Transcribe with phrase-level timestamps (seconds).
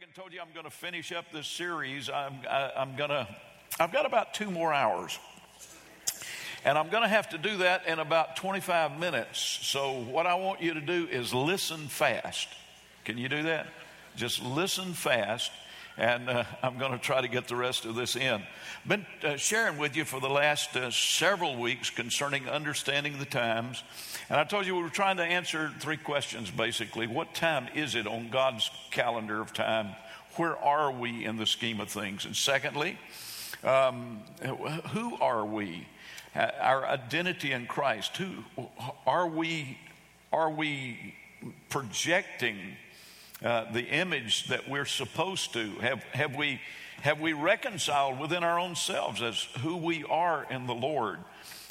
[0.00, 3.28] Reagan told you I'm going to finish up this series, I'm, I, I'm going to,
[3.78, 5.18] I've got about two more hours.
[6.64, 9.38] And I'm going to have to do that in about 25 minutes.
[9.40, 12.48] So, what I want you to do is listen fast.
[13.04, 13.66] Can you do that?
[14.16, 15.52] Just listen fast
[16.00, 18.42] and uh, I'm going to try to get the rest of this in.
[18.88, 23.84] Been uh, sharing with you for the last uh, several weeks concerning understanding the times,
[24.30, 27.06] and I told you we were trying to answer three questions basically.
[27.06, 29.90] What time is it on God's calendar of time?
[30.36, 32.24] Where are we in the scheme of things?
[32.24, 32.98] And secondly,
[33.62, 34.20] um,
[34.92, 35.86] who are we?
[36.34, 38.16] Uh, our identity in Christ.
[38.16, 38.30] Who
[39.06, 39.76] are we?
[40.32, 41.14] Are we
[41.68, 42.56] projecting?
[43.42, 45.70] Uh, the image that we're supposed to?
[45.80, 46.60] Have, have, we,
[47.00, 51.18] have we reconciled within our own selves as who we are in the Lord?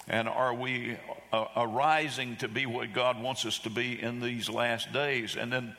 [0.07, 0.97] And are we
[1.31, 5.35] uh, arising to be what God wants us to be in these last days?
[5.35, 5.75] And then,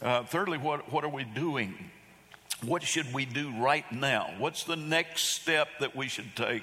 [0.00, 1.74] uh, thirdly, what, what are we doing?
[2.64, 4.32] What should we do right now?
[4.38, 6.62] What's the next step that we should take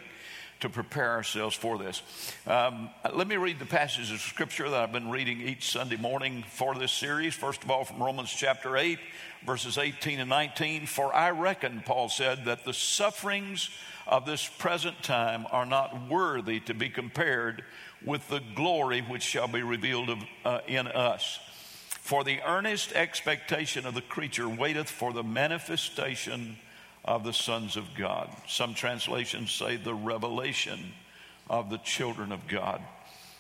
[0.62, 2.02] to prepare ourselves for this.
[2.48, 6.44] Um, let me read the passages of scripture that I've been reading each Sunday morning
[6.50, 7.34] for this series.
[7.34, 9.00] First of all, from Romans chapter 8,
[9.46, 10.86] verses 18 and 19.
[10.86, 13.70] For I reckon, Paul said, that the sufferings
[14.08, 17.64] of this present time are not worthy to be compared
[18.06, 21.40] with the glory which shall be revealed of, uh, in us.
[22.02, 26.58] For the earnest expectation of the creature waiteth for the manifestation
[27.04, 28.30] of the sons of God.
[28.48, 30.94] Some translations say the revelation
[31.50, 32.82] of the children of God.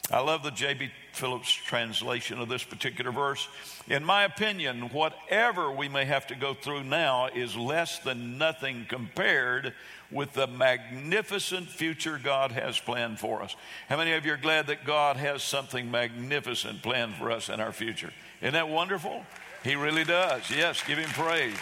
[0.10, 0.90] I love the J.B.
[1.14, 3.48] Phillips translation of this particular verse.
[3.88, 8.86] In my opinion, whatever we may have to go through now is less than nothing
[8.90, 9.74] compared
[10.12, 13.56] with the magnificent future God has planned for us.
[13.88, 17.62] How many of you are glad that God has something magnificent planned for us in
[17.62, 18.12] our future?
[18.42, 19.26] Isn't that wonderful?
[19.64, 20.50] He really does.
[20.50, 21.56] Yes, give him praise.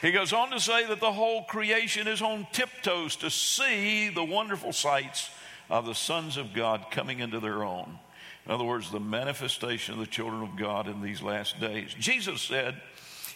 [0.00, 4.24] He goes on to say that the whole creation is on tiptoes to see the
[4.24, 5.30] wonderful sights
[5.68, 7.98] of the sons of God coming into their own.
[8.46, 11.94] In other words, the manifestation of the children of God in these last days.
[11.98, 12.80] Jesus said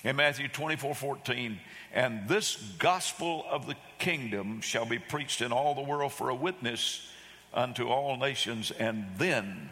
[0.02, 1.60] in Matthew 24 14,
[1.92, 6.34] and this gospel of the kingdom shall be preached in all the world for a
[6.34, 7.06] witness
[7.52, 9.70] unto all nations, and then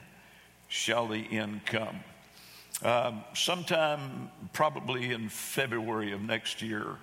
[0.69, 2.01] shall the end come.
[2.85, 6.97] Um, sometime probably in February of next year,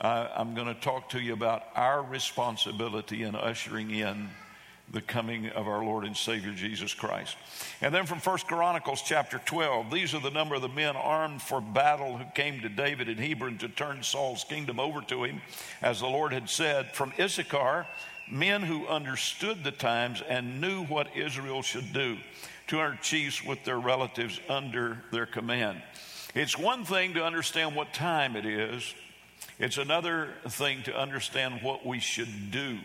[0.00, 4.28] I'm going to talk to you about our responsibility in ushering in
[4.92, 7.36] the coming of our Lord and Savior Jesus Christ.
[7.80, 11.42] And then from First Chronicles chapter 12, these are the number of the men armed
[11.42, 15.42] for battle who came to David in Hebron to turn Saul's kingdom over to him,
[15.82, 16.94] as the Lord had said.
[16.94, 17.86] From Issachar,
[18.30, 22.18] men who understood the times and knew what Israel should do.
[22.68, 25.82] 200 chiefs with their relatives under their command.
[26.34, 28.94] It's one thing to understand what time it is,
[29.58, 32.78] it's another thing to understand what we should do.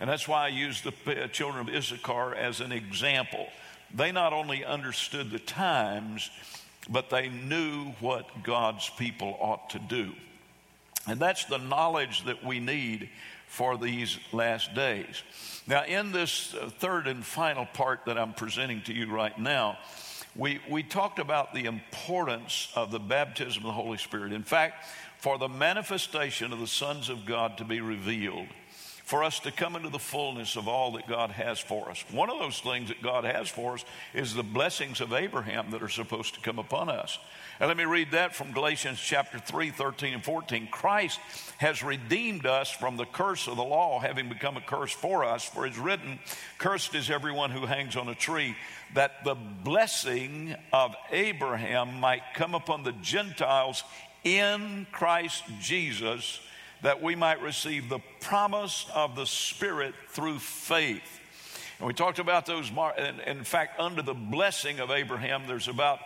[0.00, 3.46] And that's why I use the uh, children of Issachar as an example.
[3.94, 6.30] They not only understood the times,
[6.88, 10.12] but they knew what God's people ought to do.
[11.06, 13.08] And that's the knowledge that we need
[13.46, 15.22] for these last days.
[15.66, 19.78] Now, in this third and final part that I'm presenting to you right now,
[20.34, 24.32] we, we talked about the importance of the baptism of the Holy Spirit.
[24.32, 24.84] In fact,
[25.18, 28.48] for the manifestation of the sons of God to be revealed,
[29.06, 32.04] for us to come into the fullness of all that God has for us.
[32.10, 35.82] One of those things that God has for us is the blessings of Abraham that
[35.82, 37.16] are supposed to come upon us.
[37.60, 40.66] And let me read that from Galatians chapter 3, 13 and 14.
[40.72, 41.20] Christ
[41.58, 45.44] has redeemed us from the curse of the law, having become a curse for us.
[45.44, 46.18] For it's written,
[46.58, 48.56] Cursed is everyone who hangs on a tree,
[48.94, 53.84] that the blessing of Abraham might come upon the Gentiles
[54.24, 56.40] in Christ Jesus,
[56.82, 61.20] that we might receive the promise of the Spirit through faith.
[61.78, 62.70] And we talked about those,
[63.26, 65.98] in fact, under the blessing of Abraham, there's about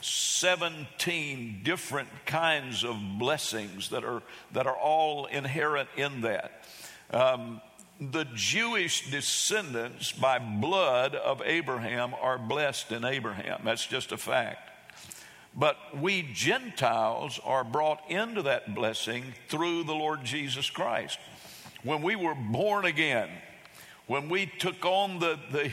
[0.00, 4.22] 17 different kinds of blessings that are,
[4.52, 6.64] that are all inherent in that.
[7.10, 7.60] Um,
[8.00, 13.62] the Jewish descendants by blood of Abraham are blessed in Abraham.
[13.64, 14.70] That's just a fact.
[15.58, 21.18] But we Gentiles are brought into that blessing through the Lord Jesus Christ.
[21.82, 23.28] When we were born again,
[24.06, 25.72] when we took on the, the,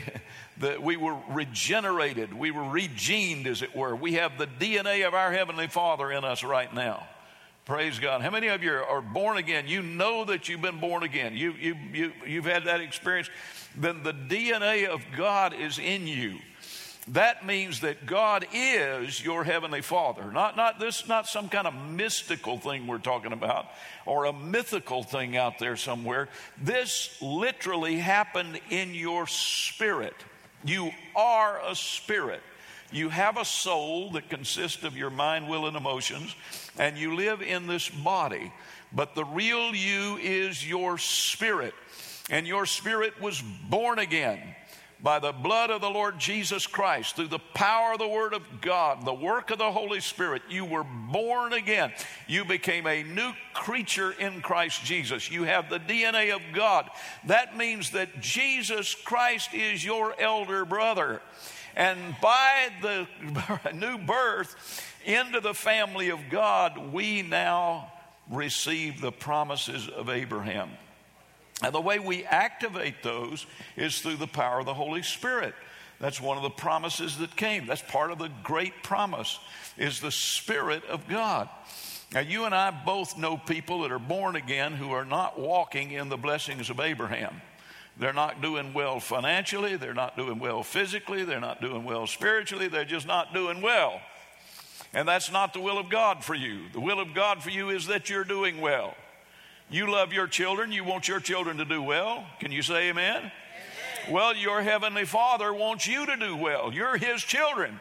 [0.58, 3.94] the, we were regenerated, we were regened, as it were.
[3.94, 7.06] We have the DNA of our Heavenly Father in us right now.
[7.64, 8.22] Praise God.
[8.22, 9.68] How many of you are born again?
[9.68, 11.36] You know that you've been born again.
[11.36, 13.30] You, you, you, you've had that experience.
[13.76, 16.38] Then the DNA of God is in you.
[17.08, 20.32] That means that God is your heavenly Father.
[20.32, 23.66] Not, not this, not some kind of mystical thing we're talking about
[24.06, 26.28] or a mythical thing out there somewhere.
[26.60, 30.16] This literally happened in your spirit.
[30.64, 32.40] You are a spirit.
[32.90, 36.34] You have a soul that consists of your mind, will, and emotions,
[36.76, 38.52] and you live in this body.
[38.92, 41.74] But the real you is your spirit,
[42.30, 44.40] and your spirit was born again
[45.06, 48.60] by the blood of the Lord Jesus Christ, through the power of the Word of
[48.60, 51.92] God, the work of the Holy Spirit, you were born again.
[52.26, 55.30] You became a new creature in Christ Jesus.
[55.30, 56.90] You have the DNA of God.
[57.26, 61.22] That means that Jesus Christ is your elder brother.
[61.76, 63.06] And by the
[63.74, 64.56] new birth
[65.04, 67.92] into the family of God, we now
[68.28, 70.70] receive the promises of Abraham.
[71.62, 75.54] And the way we activate those is through the power of the Holy Spirit.
[75.98, 77.66] That's one of the promises that came.
[77.66, 79.38] That's part of the great promise
[79.78, 81.48] is the Spirit of God.
[82.12, 85.90] Now, you and I both know people that are born again who are not walking
[85.90, 87.40] in the blessings of Abraham.
[87.98, 92.68] They're not doing well financially, they're not doing well physically, they're not doing well spiritually,
[92.68, 94.00] they're just not doing well.
[94.92, 96.68] And that's not the will of God for you.
[96.72, 98.94] The will of God for you is that you're doing well.
[99.68, 102.24] You love your children, you want your children to do well.
[102.38, 103.16] Can you say amen?
[103.16, 103.32] amen?
[104.10, 106.72] Well, your heavenly Father wants you to do well.
[106.72, 107.80] You're His children.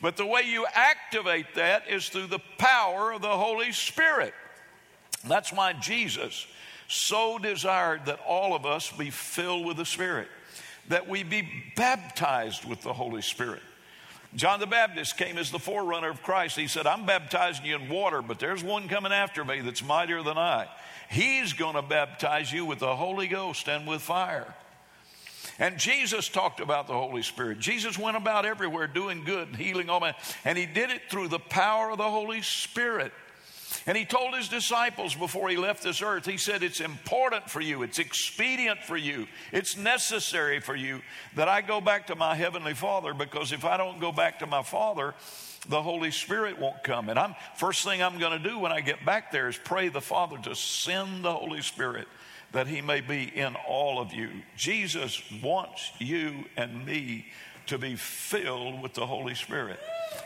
[0.00, 4.34] But the way you activate that is through the power of the Holy Spirit.
[5.26, 6.46] That's why Jesus
[6.88, 10.28] so desired that all of us be filled with the Spirit,
[10.88, 13.62] that we be baptized with the Holy Spirit.
[14.34, 16.56] John the Baptist came as the forerunner of Christ.
[16.56, 20.22] He said, I'm baptizing you in water, but there's one coming after me that's mightier
[20.22, 20.68] than I.
[21.08, 24.54] He's going to baptize you with the Holy Ghost and with fire.
[25.58, 27.58] And Jesus talked about the Holy Spirit.
[27.58, 30.14] Jesus went about everywhere doing good and healing all men,
[30.44, 33.12] and he did it through the power of the Holy Spirit.
[33.86, 37.60] And he told his disciples before he left this earth, he said, It's important for
[37.60, 41.00] you, it's expedient for you, it's necessary for you
[41.34, 44.46] that I go back to my heavenly Father because if I don't go back to
[44.46, 45.14] my Father,
[45.68, 47.08] the Holy Spirit won't come.
[47.08, 49.88] And I'm first thing I'm going to do when I get back there is pray
[49.88, 52.08] the Father to send the Holy Spirit
[52.52, 54.30] that he may be in all of you.
[54.56, 57.26] Jesus wants you and me
[57.66, 59.78] to be filled with the Holy Spirit.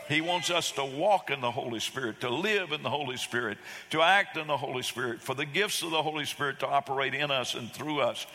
[0.07, 3.57] He wants us to walk in the Holy Spirit, to live in the Holy Spirit,
[3.89, 7.13] to act in the Holy Spirit, for the gifts of the Holy Spirit to operate
[7.13, 8.25] in us and through us.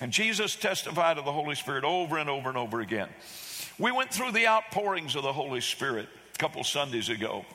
[0.00, 3.08] And Jesus testified of the Holy Spirit over and over and over again.
[3.78, 7.46] We went through the outpourings of the Holy Spirit a couple Sundays ago.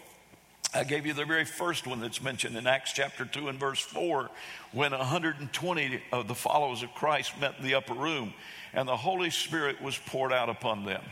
[0.73, 3.79] I gave you the very first one that's mentioned in Acts chapter 2 and verse
[3.79, 4.27] 4
[4.71, 8.33] when 120 of the followers of Christ met in the upper room
[8.73, 11.03] and the Holy Spirit was poured out upon them.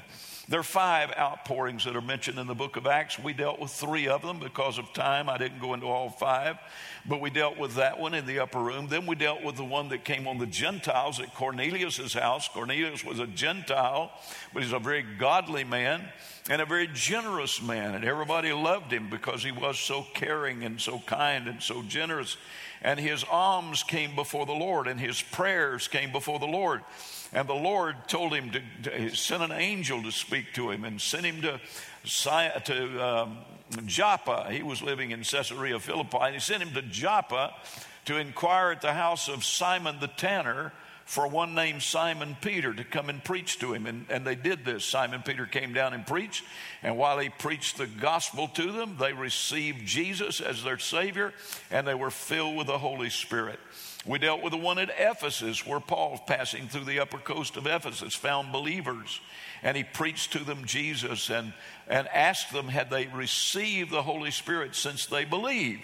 [0.50, 3.20] There are five outpourings that are mentioned in the book of Acts.
[3.20, 5.30] We dealt with three of them because of time.
[5.30, 6.58] I didn't go into all five,
[7.08, 8.88] but we dealt with that one in the upper room.
[8.88, 12.48] Then we dealt with the one that came on the Gentiles at Cornelius' house.
[12.48, 14.12] Cornelius was a Gentile,
[14.52, 16.02] but he's a very godly man
[16.50, 20.82] and a very generous man, and everybody loved him because he was so caring and
[20.82, 22.38] so kind and so generous.
[22.82, 26.82] And his alms came before the Lord, and his prayers came before the Lord.
[27.32, 31.00] And the Lord told him to, to send an angel to speak to him and
[31.00, 31.60] sent him to,
[32.66, 33.38] to um,
[33.86, 34.48] Joppa.
[34.52, 36.18] He was living in Caesarea Philippi.
[36.22, 37.54] And he sent him to Joppa
[38.06, 40.74] to inquire at the house of Simon the tanner
[41.06, 43.88] for one named Simon Peter to come and preach to him.
[43.88, 44.86] And, and they did this.
[44.86, 46.44] Simon Peter came down and preached.
[46.84, 51.34] And while he preached the gospel to them, they received Jesus as their Savior
[51.72, 53.60] and they were filled with the Holy Spirit.
[54.06, 57.68] We dealt with the one at Ephesus where Paul, passing through the upper coast of
[57.68, 59.20] Ephesus, found believers
[59.62, 61.54] and he preached to them Jesus and,
[61.88, 65.82] and asked them, had they received the Holy Spirit since they believed?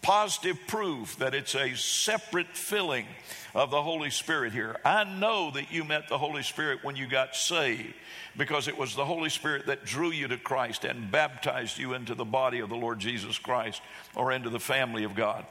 [0.00, 3.06] Positive proof that it's a separate filling
[3.54, 4.76] of the Holy Spirit here.
[4.84, 7.94] I know that you met the Holy Spirit when you got saved
[8.36, 12.14] because it was the Holy Spirit that drew you to Christ and baptized you into
[12.14, 13.82] the body of the Lord Jesus Christ
[14.16, 15.44] or into the family of God.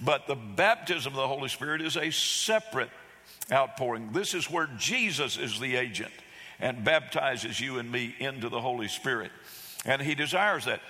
[0.00, 2.90] But the baptism of the Holy Spirit is a separate
[3.50, 4.12] outpouring.
[4.12, 6.12] This is where Jesus is the agent
[6.60, 9.32] and baptizes you and me into the Holy Spirit.
[9.84, 10.80] And he desires that.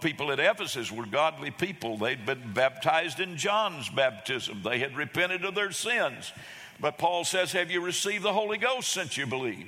[0.00, 1.96] People at Ephesus were godly people.
[1.96, 6.32] They'd been baptized in John's baptism, they had repented of their sins.
[6.80, 9.66] But Paul says, Have you received the Holy Ghost since you believe?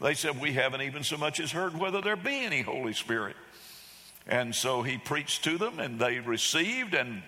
[0.00, 3.36] They said, We haven't even so much as heard whether there be any Holy Spirit.
[4.26, 7.22] And so he preached to them, and they received, and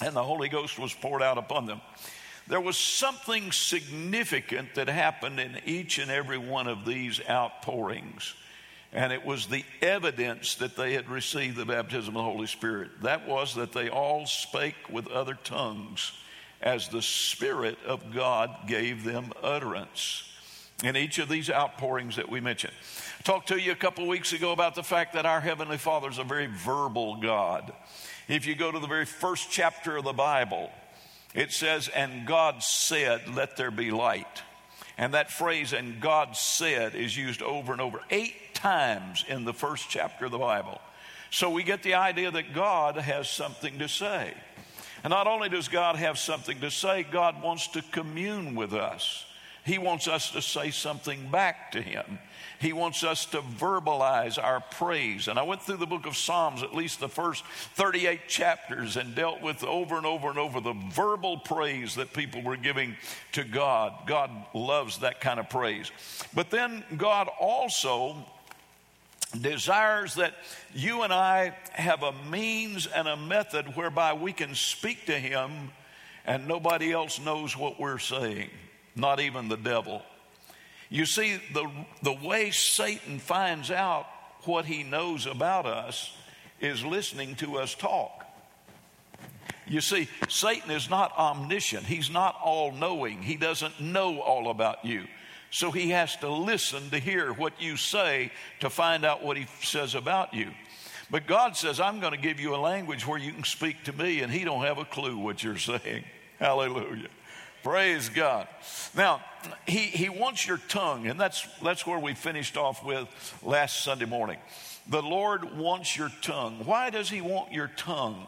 [0.00, 1.80] and the Holy Ghost was poured out upon them.
[2.48, 8.34] there was something significant that happened in each and every one of these outpourings.
[8.92, 13.02] And it was the evidence that they had received the baptism of the Holy Spirit.
[13.02, 16.10] That was that they all spake with other tongues
[16.60, 20.24] as the Spirit of God gave them utterance.
[20.82, 22.72] In each of these outpourings that we mentioned.
[23.18, 26.08] I talked to you a couple weeks ago about the fact that our Heavenly Father
[26.08, 27.70] is a very verbal God.
[28.30, 30.70] If you go to the very first chapter of the Bible,
[31.34, 34.44] it says, And God said, Let there be light.
[34.96, 39.52] And that phrase, and God said, is used over and over eight times in the
[39.52, 40.80] first chapter of the Bible.
[41.32, 44.32] So we get the idea that God has something to say.
[45.02, 49.24] And not only does God have something to say, God wants to commune with us.
[49.64, 52.20] He wants us to say something back to Him.
[52.60, 55.28] He wants us to verbalize our praise.
[55.28, 57.42] And I went through the book of Psalms, at least the first
[57.74, 62.42] 38 chapters, and dealt with over and over and over the verbal praise that people
[62.42, 62.96] were giving
[63.32, 63.94] to God.
[64.06, 65.90] God loves that kind of praise.
[66.34, 68.16] But then God also
[69.40, 70.34] desires that
[70.74, 75.70] you and I have a means and a method whereby we can speak to Him
[76.26, 78.50] and nobody else knows what we're saying,
[78.94, 80.02] not even the devil.
[80.90, 81.70] You see, the,
[82.02, 84.06] the way Satan finds out
[84.42, 86.12] what he knows about us
[86.60, 88.26] is listening to us talk.
[89.68, 94.84] You see, Satan is not omniscient, he's not all knowing, he doesn't know all about
[94.84, 95.04] you.
[95.52, 99.46] So he has to listen to hear what you say to find out what he
[99.62, 100.50] says about you.
[101.10, 103.92] But God says, I'm going to give you a language where you can speak to
[103.92, 106.04] me, and he don't have a clue what you're saying.
[106.38, 107.08] Hallelujah.
[107.62, 108.48] Praise God.
[108.96, 109.22] Now,
[109.66, 113.08] he, he wants your tongue, and that's, that's where we finished off with
[113.42, 114.38] last Sunday morning.
[114.88, 116.64] The Lord wants your tongue.
[116.64, 118.26] Why does He want your tongue?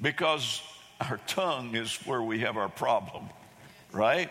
[0.00, 0.60] Because
[1.00, 3.28] our tongue is where we have our problem,
[3.92, 4.30] right?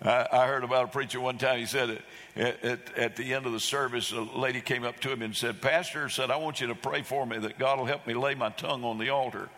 [0.00, 1.58] I, I heard about a preacher one time.
[1.58, 2.02] He said
[2.36, 5.34] at, at, at, the end of the service, a lady came up to him and
[5.34, 8.14] said, Pastor said, I want you to pray for me that God will help me
[8.14, 9.48] lay my tongue on the altar.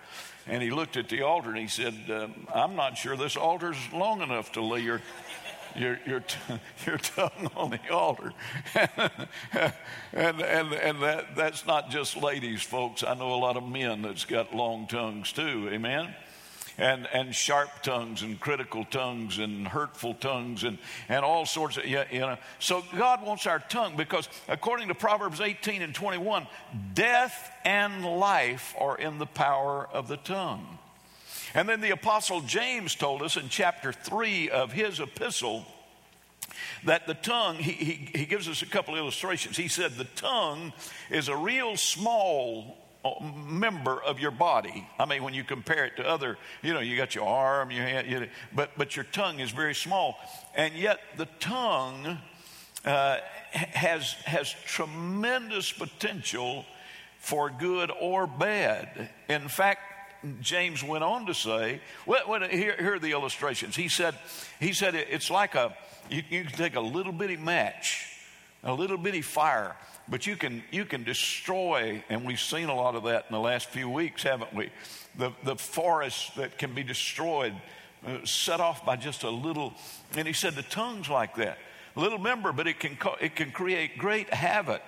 [0.47, 3.77] And he looked at the altar and he said, um, I'm not sure this altar's
[3.93, 5.01] long enough to lay your
[5.77, 6.37] your your, t-
[6.87, 8.33] your tongue on the altar,
[10.13, 13.05] and and and that that's not just ladies, folks.
[13.05, 15.69] I know a lot of men that's got long tongues too.
[15.71, 16.13] Amen
[16.81, 21.87] and, and sharp tongues and critical tongues and hurtful tongues and, and all sorts of,
[21.87, 22.39] you know.
[22.59, 26.47] So God wants our tongue because according to Proverbs 18 and 21,
[26.95, 30.79] death and life are in the power of the tongue.
[31.55, 35.67] And then the Apostle James told us in chapter 3 of his epistle
[36.85, 39.57] that the tongue, he, he, he gives us a couple illustrations.
[39.57, 40.73] He said the tongue
[41.11, 42.79] is a real small
[43.23, 44.87] member of your body.
[44.99, 47.85] I mean, when you compare it to other, you know, you got your arm, your
[47.85, 50.19] hand, you know, but but your tongue is very small,
[50.55, 52.19] and yet the tongue
[52.85, 53.19] uh,
[53.53, 56.65] has has tremendous potential
[57.19, 59.11] for good or bad.
[59.29, 59.81] In fact.
[60.43, 63.75] James went on to say, well, well here, here, are the illustrations.
[63.75, 64.15] He said,
[64.61, 65.75] he said it's like a,
[66.11, 68.07] you, you can take a little bitty match,
[68.63, 69.77] a little bitty fire,
[70.11, 73.41] but you can, you can destroy, and we've seen a lot of that in the
[73.41, 74.71] last few weeks, haven't we?
[75.17, 77.55] The, the forests that can be destroyed,
[78.05, 79.73] uh, set off by just a little.
[80.17, 81.59] And he said the tongue's like that.
[81.97, 84.83] A little member, but it can, it can create great havoc.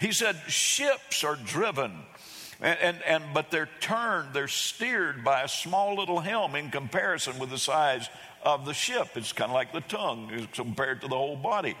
[0.00, 1.92] He said ships are driven.
[2.60, 7.38] And, and, and, but they're turned, they're steered by a small little helm in comparison
[7.38, 8.08] with the size
[8.42, 9.08] of the ship.
[9.16, 11.76] It's kind of like the tongue compared to the whole body.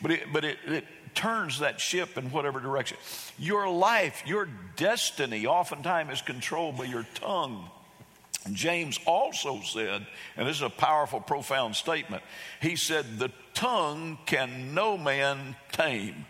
[0.00, 2.96] But it, but it, it turns that ship in whatever direction.
[3.38, 7.68] Your life, your destiny, oftentimes is controlled by your tongue.
[8.52, 12.22] James also said, and this is a powerful, profound statement,
[12.60, 16.24] he said, The tongue can no man tame.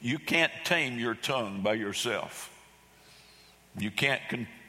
[0.00, 2.52] You can't tame your tongue by yourself.
[3.78, 4.20] You can't,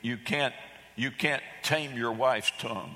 [0.01, 0.53] you can't,
[0.95, 2.95] you can't tame your wife's tongue.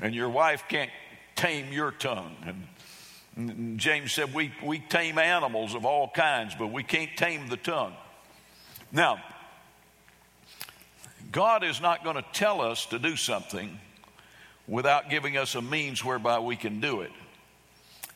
[0.00, 0.90] And your wife can't
[1.34, 2.36] tame your tongue.
[2.46, 2.66] And
[3.76, 7.94] James said, we, we tame animals of all kinds, but we can't tame the tongue.
[8.92, 9.22] Now,
[11.30, 13.78] God is not going to tell us to do something
[14.68, 17.10] without giving us a means whereby we can do it.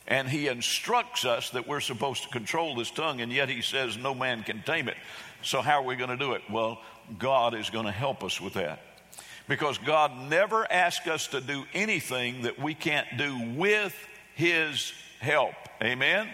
[0.07, 3.97] And He instructs us that we're supposed to control this tongue, and yet He says
[3.97, 4.97] no man can tame it.
[5.41, 6.43] So, how are we going to do it?
[6.49, 6.79] Well,
[7.17, 8.79] God is going to help us with that.
[9.47, 13.95] Because God never asks us to do anything that we can't do with
[14.35, 15.53] His help.
[15.81, 16.27] Amen?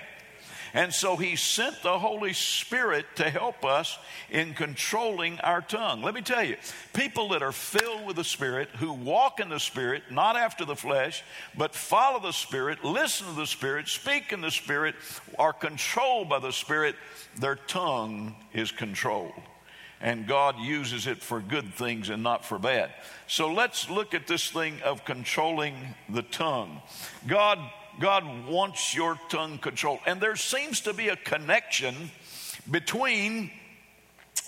[0.74, 4.00] And so he sent the Holy Spirit to help us
[4.32, 6.02] in controlling our tongue.
[6.02, 6.58] Let me tell you,
[6.94, 10.76] people that are filled with the Spirit, who walk in the Spirit, not after the
[10.76, 11.24] flesh,
[11.56, 14.96] but follow the Spirit, listen to the Spirit, speak in the Spirit,
[15.38, 16.96] are controlled by the Spirit,
[17.40, 19.34] their tongue is controlled
[20.04, 22.92] and God uses it for good things and not for bad.
[23.26, 26.82] So let's look at this thing of controlling the tongue.
[27.26, 27.58] God,
[28.00, 30.00] God wants your tongue controlled.
[30.06, 32.12] And there seems to be a connection
[32.70, 33.52] between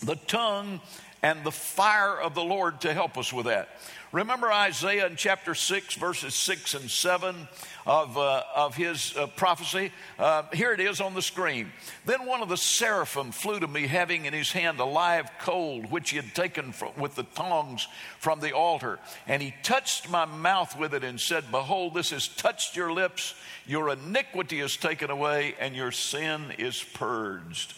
[0.04, 0.82] the tongue
[1.22, 3.70] and the fire of the Lord to help us with that.
[4.16, 7.50] Remember Isaiah in chapter 6, verses 6 and 7
[7.86, 9.92] of, uh, of his uh, prophecy?
[10.18, 11.70] Uh, here it is on the screen.
[12.06, 15.82] Then one of the seraphim flew to me, having in his hand a live coal,
[15.82, 19.00] which he had taken from, with the tongs from the altar.
[19.28, 23.36] And he touched my mouth with it and said, Behold, this has touched your lips.
[23.68, 27.74] Your iniquity is taken away, and your sin is purged.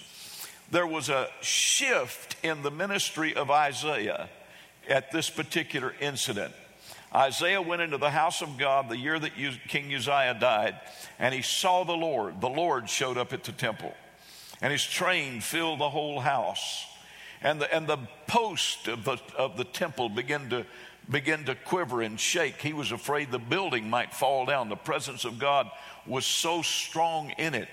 [0.69, 4.29] There was a shift in the ministry of Isaiah
[4.87, 6.53] at this particular incident.
[7.13, 9.31] Isaiah went into the house of God the year that
[9.67, 10.75] King Uzziah died,
[11.19, 12.41] and he saw the Lord.
[12.41, 13.93] The Lord showed up at the temple,
[14.61, 16.85] and his train filled the whole house.
[17.41, 20.65] And the, and the post of the, of the temple began to,
[21.09, 22.61] began to quiver and shake.
[22.61, 24.69] He was afraid the building might fall down.
[24.69, 25.69] The presence of God
[26.05, 27.69] was so strong in it.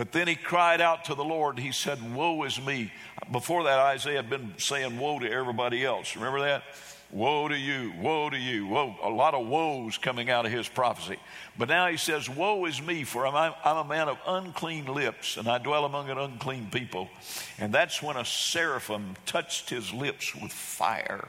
[0.00, 1.58] But then he cried out to the Lord.
[1.58, 2.90] He said, Woe is me.
[3.30, 6.16] Before that, Isaiah had been saying woe to everybody else.
[6.16, 6.62] Remember that?
[7.10, 8.96] Woe to you, woe to you, woe.
[9.02, 11.18] A lot of woes coming out of his prophecy.
[11.58, 15.36] But now he says, Woe is me, for I'm, I'm a man of unclean lips,
[15.36, 17.10] and I dwell among an unclean people.
[17.58, 21.28] And that's when a seraphim touched his lips with fire.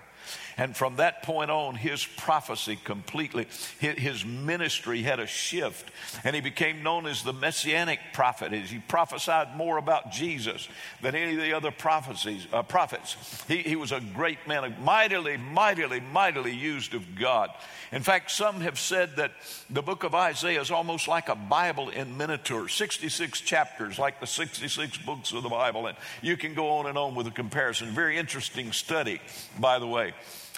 [0.57, 3.47] And from that point on, his prophecy completely,
[3.79, 5.91] his ministry had a shift.
[6.23, 10.67] And he became known as the messianic prophet he prophesied more about Jesus
[11.01, 13.43] than any of the other prophecies, uh, prophets.
[13.47, 17.51] He, he was a great man, mightily, mightily, mightily used of God.
[17.91, 19.31] In fact, some have said that
[19.69, 24.27] the book of Isaiah is almost like a Bible in miniature 66 chapters, like the
[24.27, 25.87] 66 books of the Bible.
[25.87, 27.89] And you can go on and on with a comparison.
[27.89, 29.21] Very interesting study,
[29.59, 30.13] by the way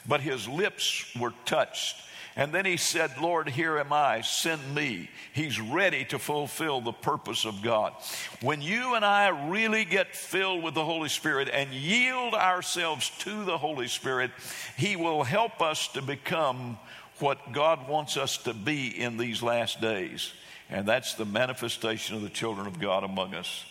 [0.07, 1.97] but his lips were touched.
[2.35, 5.09] And then he said, Lord, here am I, send me.
[5.33, 7.93] He's ready to fulfill the purpose of God.
[8.41, 13.45] When you and I really get filled with the Holy Spirit and yield ourselves to
[13.45, 14.31] the Holy Spirit,
[14.77, 16.79] He will help us to become
[17.19, 20.33] what God wants us to be in these last days.
[20.71, 23.63] And that's the manifestation of the children of God among us.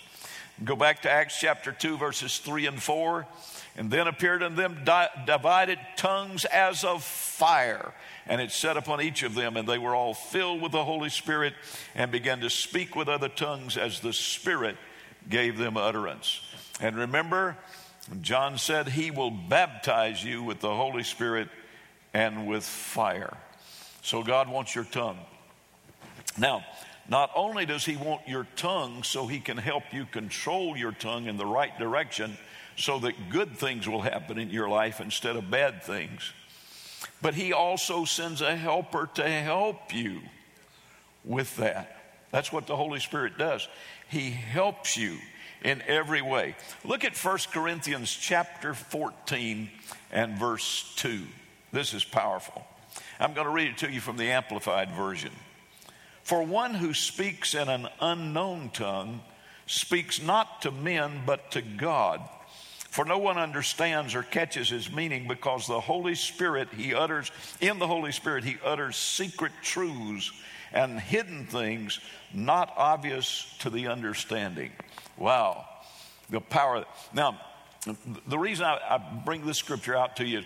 [0.65, 3.27] Go back to Acts chapter 2, verses 3 and 4.
[3.77, 7.95] And then appeared unto them di- divided tongues as of fire,
[8.27, 11.09] and it set upon each of them, and they were all filled with the Holy
[11.09, 11.55] Spirit
[11.95, 14.77] and began to speak with other tongues as the Spirit
[15.29, 16.43] gave them utterance.
[16.81, 17.57] And remember,
[18.21, 21.49] John said, He will baptize you with the Holy Spirit
[22.13, 23.37] and with fire.
[24.03, 25.19] So God wants your tongue.
[26.37, 26.65] Now,
[27.09, 31.27] not only does He want your tongue so He can help you control your tongue
[31.27, 32.37] in the right direction
[32.77, 36.33] so that good things will happen in your life instead of bad things.
[37.21, 40.21] But He also sends a helper to help you
[41.25, 41.99] with that.
[42.31, 43.69] That's what the Holy Spirit does.
[44.09, 45.19] He helps you
[45.63, 46.57] in every way.
[46.85, 49.71] Look at 1 Corinthians chapter 14
[50.11, 51.23] and verse 2.
[51.73, 52.67] This is powerful.
[53.21, 55.33] I'm going to read it to you from the Amplified Version.
[56.23, 59.21] For one who speaks in an unknown tongue
[59.67, 62.21] speaks not to men but to God
[62.93, 67.79] for no one understands or catches his meaning because the Holy Spirit, he utters, in
[67.79, 70.31] the Holy Spirit, he utters secret truths
[70.75, 72.01] and hidden things
[72.35, 74.73] not obvious to the understanding.
[75.17, 75.65] Wow.
[76.29, 76.85] The power.
[77.15, 77.41] Now,
[78.27, 80.43] the reason I, I bring this scripture out to you,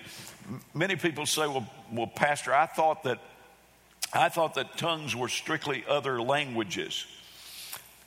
[0.72, 3.18] many people say, well, well, Pastor, I thought that
[4.12, 7.06] I thought that tongues were strictly other languages.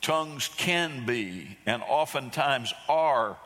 [0.00, 3.36] Tongues can be and oftentimes are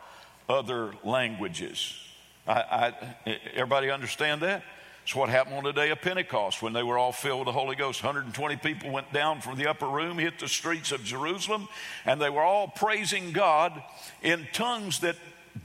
[0.49, 1.99] other languages.
[2.47, 2.93] I,
[3.27, 4.63] I, everybody understand that?
[5.05, 7.53] It's what happened on the day of Pentecost when they were all filled with the
[7.53, 8.03] Holy Ghost.
[8.03, 11.69] 120 people went down from the upper room, hit the streets of Jerusalem,
[12.07, 13.83] and they were all praising God
[14.23, 15.17] in tongues that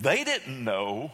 [0.02, 1.12] they didn't know,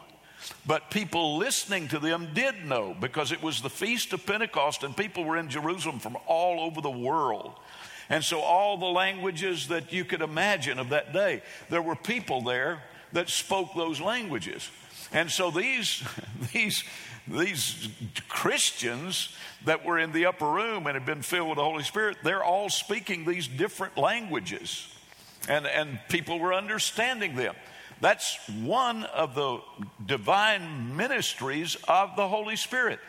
[0.65, 4.95] but people listening to them did know because it was the feast of Pentecost and
[4.95, 7.53] people were in Jerusalem from all over the world.
[8.10, 12.41] And so, all the languages that you could imagine of that day, there were people
[12.41, 14.69] there that spoke those languages.
[15.12, 16.03] And so these,
[16.53, 16.84] these,
[17.27, 17.89] these
[18.27, 22.17] Christians that were in the upper room and had been filled with the Holy Spirit,
[22.23, 24.88] they're all speaking these different languages.
[25.49, 27.55] and, and people were understanding them.
[28.01, 29.60] That's one of the
[30.05, 32.99] divine ministries of the Holy Spirit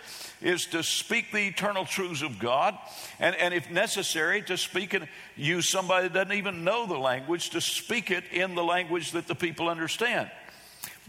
[0.41, 2.79] is to speak the eternal truths of God,
[3.19, 7.51] and, and if necessary, to speak and use somebody that doesn't even know the language
[7.51, 10.31] to speak it in the language that the people understand.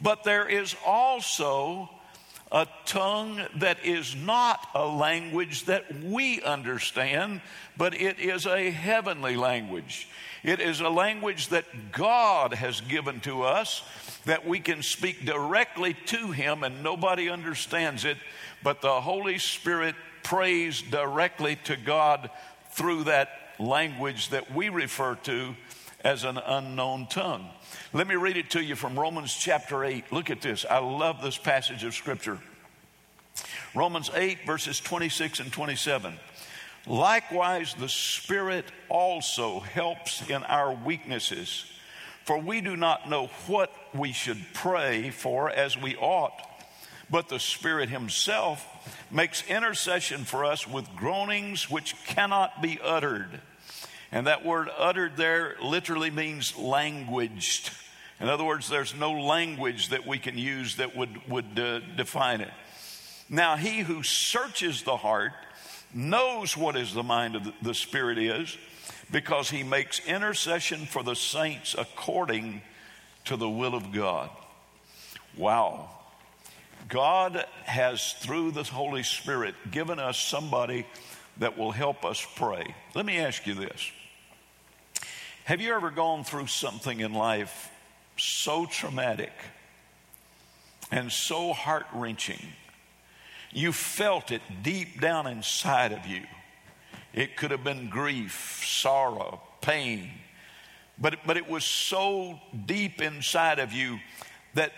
[0.01, 1.89] But there is also
[2.51, 7.41] a tongue that is not a language that we understand,
[7.75, 10.07] but it is a heavenly language.
[10.47, 13.83] It is a language that God has given to us
[14.23, 18.15] that we can speak directly to Him and nobody understands it,
[18.63, 22.29] but the Holy Spirit prays directly to God
[22.71, 23.27] through that
[23.59, 25.53] language that we refer to
[26.05, 27.49] as an unknown tongue.
[27.91, 30.13] Let me read it to you from Romans chapter 8.
[30.13, 30.65] Look at this.
[30.69, 32.39] I love this passage of Scripture.
[33.75, 36.17] Romans 8, verses 26 and 27.
[36.87, 41.65] Likewise, the Spirit also helps in our weaknesses,
[42.23, 46.39] for we do not know what we should pray for as we ought,
[47.09, 48.65] but the Spirit Himself
[49.11, 53.41] makes intercession for us with groanings which cannot be uttered.
[54.09, 57.71] And that word uttered there literally means languaged.
[58.21, 62.39] In other words, there's no language that we can use that would, would uh, define
[62.39, 62.51] it.
[63.29, 65.33] Now, he who searches the heart
[65.93, 68.57] knows what is the mind of the Spirit is
[69.11, 72.61] because he makes intercession for the saints according
[73.25, 74.29] to the will of God.
[75.35, 75.89] Wow.
[76.89, 80.85] God has, through the Holy Spirit, given us somebody
[81.37, 82.75] that will help us pray.
[82.95, 83.91] Let me ask you this
[85.45, 87.69] Have you ever gone through something in life
[88.17, 89.33] so traumatic
[90.91, 92.41] and so heart wrenching?
[93.51, 96.23] You felt it deep down inside of you.
[97.13, 100.11] It could have been grief, sorrow, pain,
[100.99, 103.99] but, but it was so deep inside of you
[104.53, 104.71] that,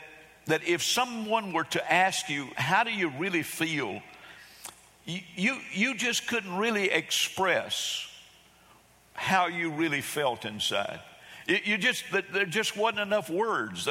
[0.45, 4.01] that if someone were to ask you, How do you really feel?
[5.05, 8.07] You, you, just couldn't really express
[9.13, 10.99] how you really felt inside.
[11.47, 13.85] you just, there just wasn't enough words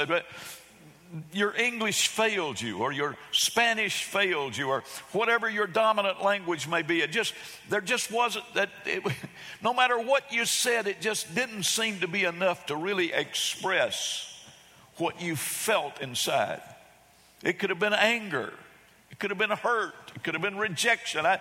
[1.32, 6.82] your English failed you or your Spanish failed you or whatever your dominant language may
[6.82, 7.00] be.
[7.00, 7.34] It just,
[7.68, 9.02] there just wasn't that, it,
[9.62, 14.24] no matter what you said, it just didn't seem to be enough to really express
[14.96, 16.62] what you felt inside.
[17.42, 18.52] It could have been anger,
[19.10, 21.24] it could have been hurt, it could have been rejection.
[21.24, 21.40] I,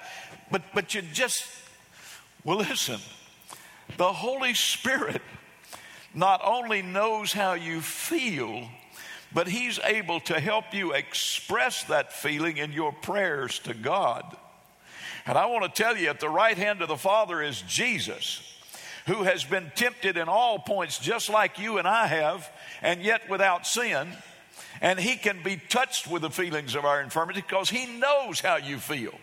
[0.52, 1.44] but, but you just,
[2.44, 3.00] well, listen,
[3.98, 5.22] the Holy Spirit
[6.14, 8.68] not only knows how you feel,
[9.34, 14.38] but He's able to help you express that feeling in your prayers to God.
[15.26, 18.42] And I want to tell you, at the right hand of the Father is Jesus,
[19.08, 22.50] who has been tempted in all points, just like you and I have,
[22.82, 24.08] and yet without sin.
[24.80, 28.56] And He can be touched with the feelings of our infirmity because He knows how
[28.56, 29.14] you feel.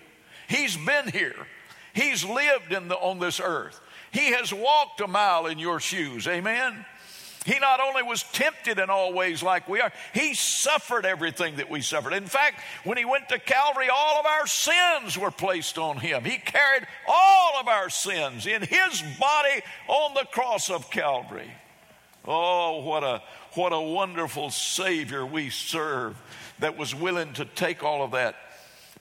[0.49, 1.47] He's been here,
[1.95, 3.81] He's lived the, on this earth,
[4.13, 6.27] He has walked a mile in your shoes.
[6.27, 6.85] Amen.
[7.45, 11.69] He not only was tempted in all ways like we are, he suffered everything that
[11.69, 12.15] we suffered.
[12.15, 16.25] In fact, when he went to Calvary, all of our sins were placed on him.
[16.25, 21.51] He carried all of our sins in his body on the cross of Calvary.
[22.27, 23.23] Oh, what a,
[23.55, 26.17] what a wonderful Savior we serve
[26.61, 28.37] that was willing to take all of that.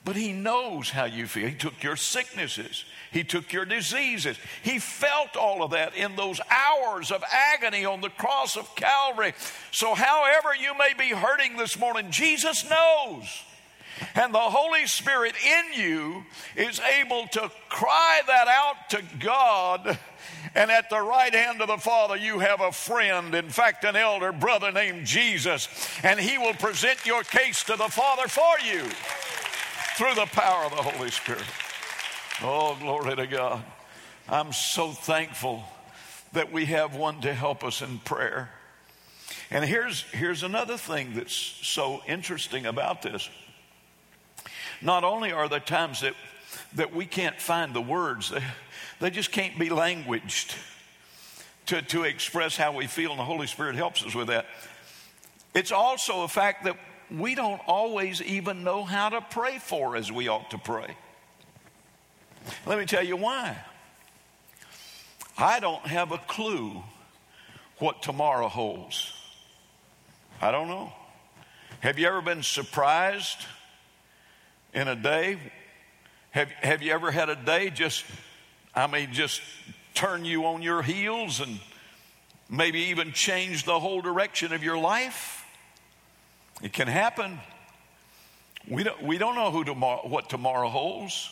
[0.04, 1.48] But he knows how you feel.
[1.48, 2.84] He took your sicknesses.
[3.14, 4.38] He took your diseases.
[4.64, 9.34] He felt all of that in those hours of agony on the cross of Calvary.
[9.72, 13.44] So, however you may be hurting this morning, Jesus knows.
[14.16, 16.24] And the Holy Spirit in you
[16.56, 20.00] is able to cry that out to God.
[20.56, 23.96] And at the right hand of the Father, you have a friend, in fact, an
[23.96, 25.68] elder brother named Jesus.
[26.04, 28.84] And he will present your case to the Father for you
[29.96, 31.44] through the power of the Holy Spirit.
[32.42, 33.64] Oh, glory to God.
[34.28, 35.64] I'm so thankful
[36.34, 38.50] that we have one to help us in prayer.
[39.52, 43.30] And here's, here's another thing that's so interesting about this.
[44.82, 46.16] Not only are there times that,
[46.76, 48.44] that we can't find the words, they,
[49.00, 50.56] they just can't be languaged
[51.68, 54.48] to, to express how we feel, and the Holy Spirit helps us with that.
[55.54, 56.78] It's also a fact that
[57.12, 60.98] we don't always even know how to pray for as we ought to pray.
[62.66, 63.58] Let me tell you why.
[65.38, 66.84] I don't have a clue
[67.80, 69.14] what tomorrow holds.
[70.42, 70.92] I don't know.
[71.80, 73.46] Have you ever been surprised
[74.74, 75.38] in a day?
[76.32, 78.06] Have, have you ever had a day just,
[78.76, 79.42] I mean, just
[79.94, 81.60] turn you on your heels and
[82.50, 85.46] maybe even change the whole direction of your life.
[86.62, 87.40] It can happen.
[88.68, 91.30] We don't, we don't know who tomorrow, what tomorrow holds.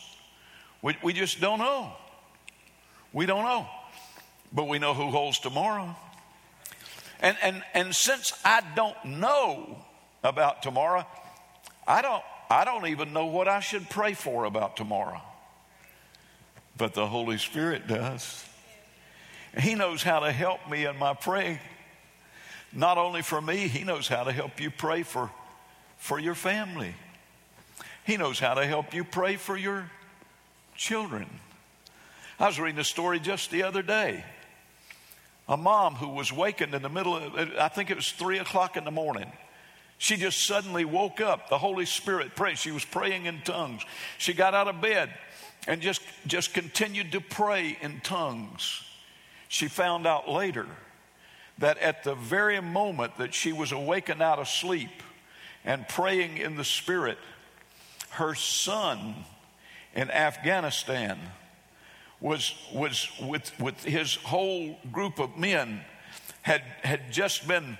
[0.82, 1.92] We, we just don't know.
[3.12, 3.66] We don't know.
[4.52, 5.96] But we know who holds tomorrow.
[7.20, 9.78] And, and, and since I don't know
[10.24, 11.06] about tomorrow,
[11.86, 15.22] I don't, I don't even know what I should pray for about tomorrow.
[16.76, 18.44] But the Holy Spirit does.
[19.58, 21.60] He knows how to help me in my praying.
[22.72, 25.30] Not only for me, He knows how to help you pray for,
[25.98, 26.94] for your family.
[28.04, 29.88] He knows how to help you pray for your
[30.76, 31.26] children.
[32.38, 34.24] I was reading a story just the other day.
[35.48, 38.76] A mom who was wakened in the middle of, I think it was three o'clock
[38.76, 39.30] in the morning.
[39.98, 41.48] She just suddenly woke up.
[41.48, 42.58] The Holy Spirit prayed.
[42.58, 43.82] She was praying in tongues.
[44.18, 45.10] She got out of bed
[45.68, 48.82] and just, just continued to pray in tongues.
[49.48, 50.66] She found out later
[51.58, 54.90] that at the very moment that she was awakened out of sleep
[55.64, 57.18] and praying in the Spirit,
[58.10, 59.14] her son
[59.94, 61.18] in Afghanistan
[62.20, 65.82] was, was with, with his whole group of men
[66.42, 67.78] had, had just been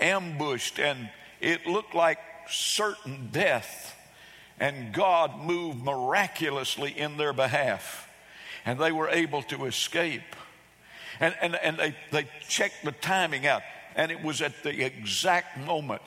[0.00, 3.94] ambushed and it looked like certain death.
[4.58, 8.08] And God moved miraculously in their behalf.
[8.64, 10.22] And they were able to escape.
[11.20, 13.62] And, and, and they, they checked the timing out.
[13.94, 16.02] And it was at the exact moment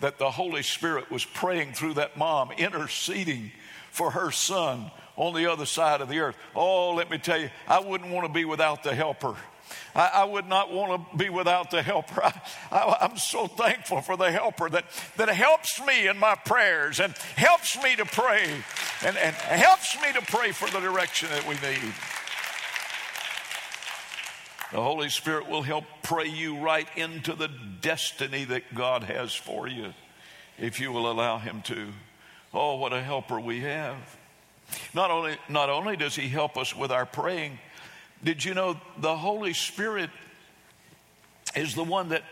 [0.00, 3.50] that the Holy Spirit was praying through that mom, interceding
[3.96, 6.36] for her son on the other side of the earth.
[6.54, 9.34] Oh, let me tell you, I wouldn't want to be without the helper.
[9.94, 12.20] I, I would not want to be without the helper.
[12.70, 14.84] I, am so thankful for the helper that,
[15.16, 18.44] that helps me in my prayers and helps me to pray
[19.02, 21.94] and, and helps me to pray for the direction that we need.
[24.72, 27.48] The Holy Spirit will help pray you right into the
[27.80, 29.94] destiny that God has for you
[30.58, 31.88] if you will allow Him to.
[32.58, 33.96] Oh, what a helper we have.
[34.94, 37.58] Not only, not only does He help us with our praying,
[38.24, 40.08] did you know the Holy Spirit
[41.54, 42.22] is the one that,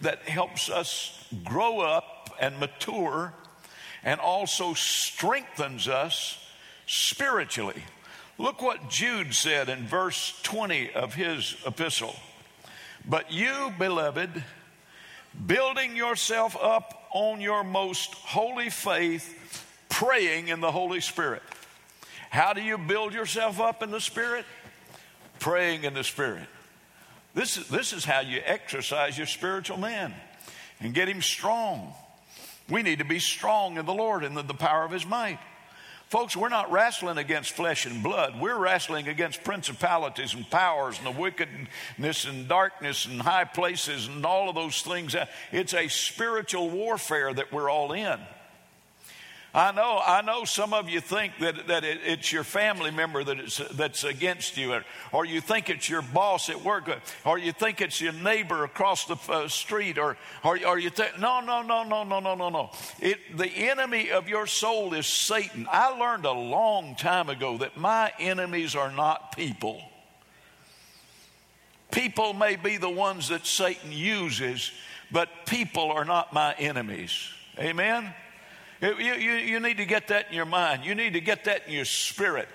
[0.00, 3.34] that helps us grow up and mature
[4.02, 6.42] and also strengthens us
[6.86, 7.82] spiritually?
[8.38, 12.16] Look what Jude said in verse 20 of his epistle.
[13.06, 14.42] But you, beloved,
[15.46, 21.42] building yourself up on your most holy faith, praying in the Holy Spirit.
[22.30, 24.44] How do you build yourself up in the Spirit?
[25.40, 26.46] Praying in the Spirit.
[27.34, 30.14] This, this is how you exercise your spiritual man
[30.80, 31.92] and get him strong.
[32.68, 35.38] We need to be strong in the Lord and in the power of his might.
[36.10, 38.40] Folks, we're not wrestling against flesh and blood.
[38.40, 44.26] We're wrestling against principalities and powers and the wickedness and darkness and high places and
[44.26, 45.14] all of those things.
[45.52, 48.18] It's a spiritual warfare that we're all in.
[49.52, 53.24] I know, I know some of you think that, that it, it's your family member
[53.24, 56.88] that is, that's against you, or, or, you think it's your boss at work,
[57.24, 61.18] or you think it's your neighbor across the uh, street, or, or, or you think,
[61.18, 62.70] no, no, no, no, no, no, no, no.
[63.00, 65.66] It, the enemy of your soul is Satan.
[65.68, 69.82] I learned a long time ago that my enemies are not people.
[71.90, 74.70] People may be the ones that Satan uses,
[75.10, 77.28] but people are not my enemies.
[77.58, 78.14] Amen?
[78.80, 80.86] You, you, you need to get that in your mind.
[80.86, 82.48] You need to get that in your spirit.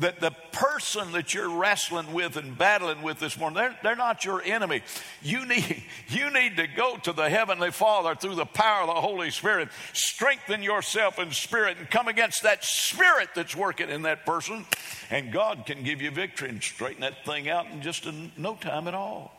[0.00, 4.24] That the person that you're wrestling with and battling with this morning, they're, they're not
[4.24, 4.82] your enemy.
[5.22, 9.00] You need, you need to go to the Heavenly Father through the power of the
[9.00, 9.68] Holy Spirit.
[9.92, 14.66] Strengthen yourself in spirit and come against that spirit that's working in that person.
[15.10, 18.04] And God can give you victory and straighten that thing out in just
[18.36, 19.32] no time at all.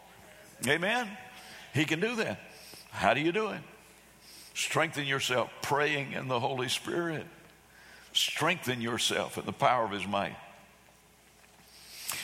[0.65, 1.09] Amen?
[1.73, 2.39] He can do that.
[2.91, 3.61] How do you do it?
[4.59, 7.25] Strengthen yourself praying in the Holy Spirit.
[8.11, 10.35] Strengthen yourself in the power of His might.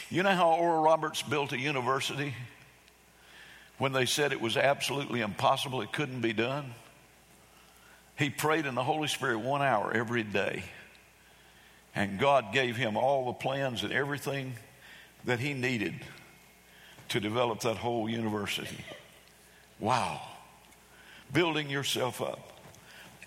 [0.09, 2.35] You know how Oral Roberts built a university
[3.77, 6.73] when they said it was absolutely impossible, it couldn't be done?
[8.17, 10.63] He prayed in the Holy Spirit one hour every day.
[11.95, 14.55] And God gave him all the plans and everything
[15.23, 15.93] that he needed
[17.09, 18.83] to develop that whole university.
[19.79, 20.21] Wow
[21.35, 22.53] building yourself up.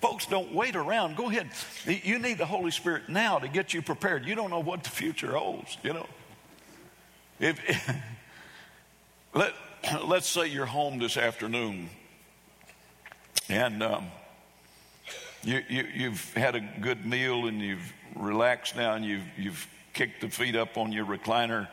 [0.00, 1.16] Folks, don't wait around.
[1.16, 1.50] Go ahead.
[1.84, 4.24] You need the Holy Spirit now to get you prepared.
[4.24, 6.06] You don't know what the future holds, you know.
[7.38, 7.60] If,
[9.34, 9.52] let,
[10.06, 11.90] let's say you're home this afternoon
[13.48, 14.06] and um,
[15.42, 20.22] you, you, you've had a good meal and you've relaxed now and you've, you've kicked
[20.22, 21.68] the feet up on your recliner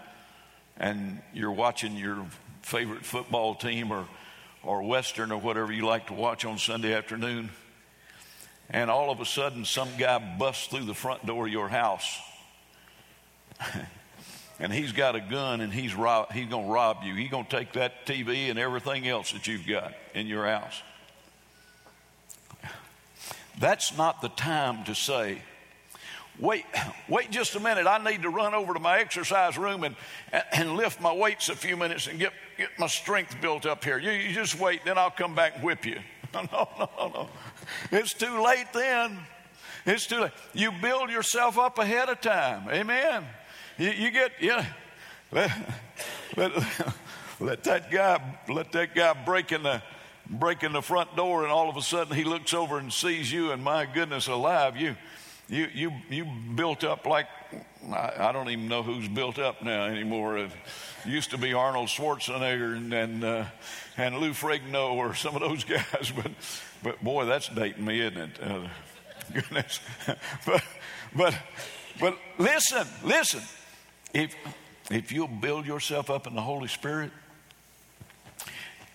[0.77, 2.25] and you're watching your
[2.61, 4.05] favorite football team or,
[4.65, 7.49] or Western or whatever you like to watch on Sunday afternoon.
[8.69, 12.19] And all of a sudden, some guy busts through the front door of your house.
[14.60, 17.13] and he's got a gun and he's, he's going to rob you.
[17.13, 20.82] He's going to take that TV and everything else that you've got in your house.
[23.60, 25.41] That's not the time to say,
[26.39, 26.65] wait,
[27.07, 27.87] wait just a minute.
[27.87, 29.95] I need to run over to my exercise room and,
[30.51, 33.97] and lift my weights a few minutes and get, get my strength built up here.
[33.97, 35.99] You, you just wait, then I'll come back and whip you.
[36.33, 37.29] No, no, no, no.
[37.93, 39.17] It's too late then.
[39.85, 40.31] It's too late.
[40.53, 42.67] You build yourself up ahead of time.
[42.69, 43.25] Amen.
[43.77, 44.65] You, you get, yeah.
[45.31, 45.51] Let,
[46.35, 46.51] let,
[47.39, 49.81] let, that guy, let that guy break in the,
[50.29, 53.31] break in the front door, and all of a sudden he looks over and sees
[53.31, 54.95] you, and my goodness alive, you,
[55.47, 57.27] you, you, you built up like,
[57.91, 60.38] I, I don't even know who's built up now anymore.
[60.39, 60.51] It
[61.05, 63.45] used to be Arnold Schwarzenegger and, and, uh,
[63.97, 66.31] and Lou Ferrigno or some of those guys, but,
[66.81, 68.39] but boy, that's dating me, isn't it?
[68.41, 68.67] Uh,
[69.34, 69.79] goodness.
[70.45, 70.63] but,
[71.15, 71.38] but,
[71.99, 73.41] but listen, listen.
[74.13, 74.36] If,
[74.89, 77.12] if you'll build yourself up in the Holy Spirit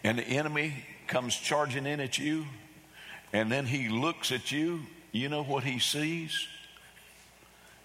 [0.02, 2.46] and the enemy comes charging in at you
[3.32, 4.80] and then he looks at you
[5.12, 6.46] you know what he sees?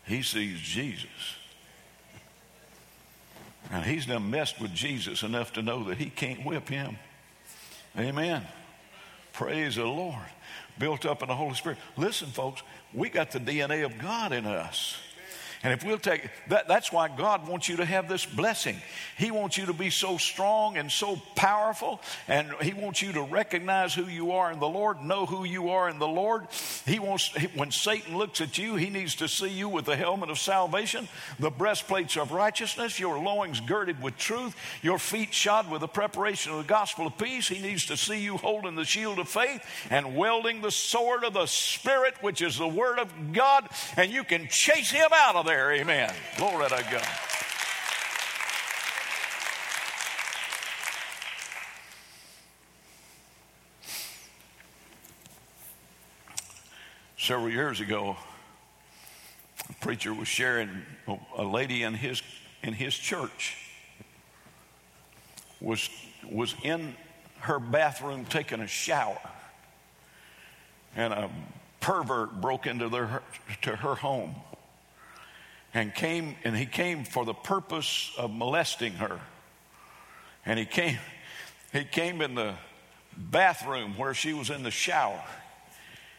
[0.06, 1.36] He sees Jesus.
[3.72, 6.98] And he's done messed with Jesus enough to know that he can't whip him.
[7.98, 8.44] Amen.
[9.34, 10.16] Praise the Lord.
[10.78, 11.78] Built up in the Holy Spirit.
[11.98, 12.62] Listen, folks,
[12.94, 14.98] we got the DNA of God in us.
[15.66, 18.78] And if we'll take that, that's why God wants you to have this blessing.
[19.18, 23.24] He wants you to be so strong and so powerful, and He wants you to
[23.24, 26.46] recognize who you are in the Lord, know who you are in the Lord.
[26.86, 30.30] He wants, when Satan looks at you, he needs to see you with the helmet
[30.30, 31.08] of salvation,
[31.40, 36.52] the breastplates of righteousness, your loins girded with truth, your feet shod with the preparation
[36.52, 37.48] of the gospel of peace.
[37.48, 41.34] He needs to see you holding the shield of faith and wielding the sword of
[41.34, 45.48] the Spirit, which is the Word of God, and you can chase him out of
[45.48, 45.72] there there.
[45.72, 46.14] Amen.
[46.36, 47.08] Glory to God.
[57.18, 58.18] Several years ago,
[59.70, 60.70] a preacher was sharing
[61.38, 62.22] a lady in his
[62.62, 63.56] in his church
[65.62, 65.90] was
[66.30, 66.94] was in
[67.40, 69.22] her bathroom taking a shower,
[70.98, 71.30] and a
[71.80, 73.24] pervert broke into their
[73.62, 74.36] to her home
[75.76, 79.20] and came and he came for the purpose of molesting her.
[80.46, 80.98] And he came
[81.72, 82.56] he came in the
[83.16, 85.22] bathroom where she was in the shower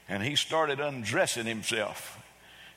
[0.09, 2.19] and he started undressing himself.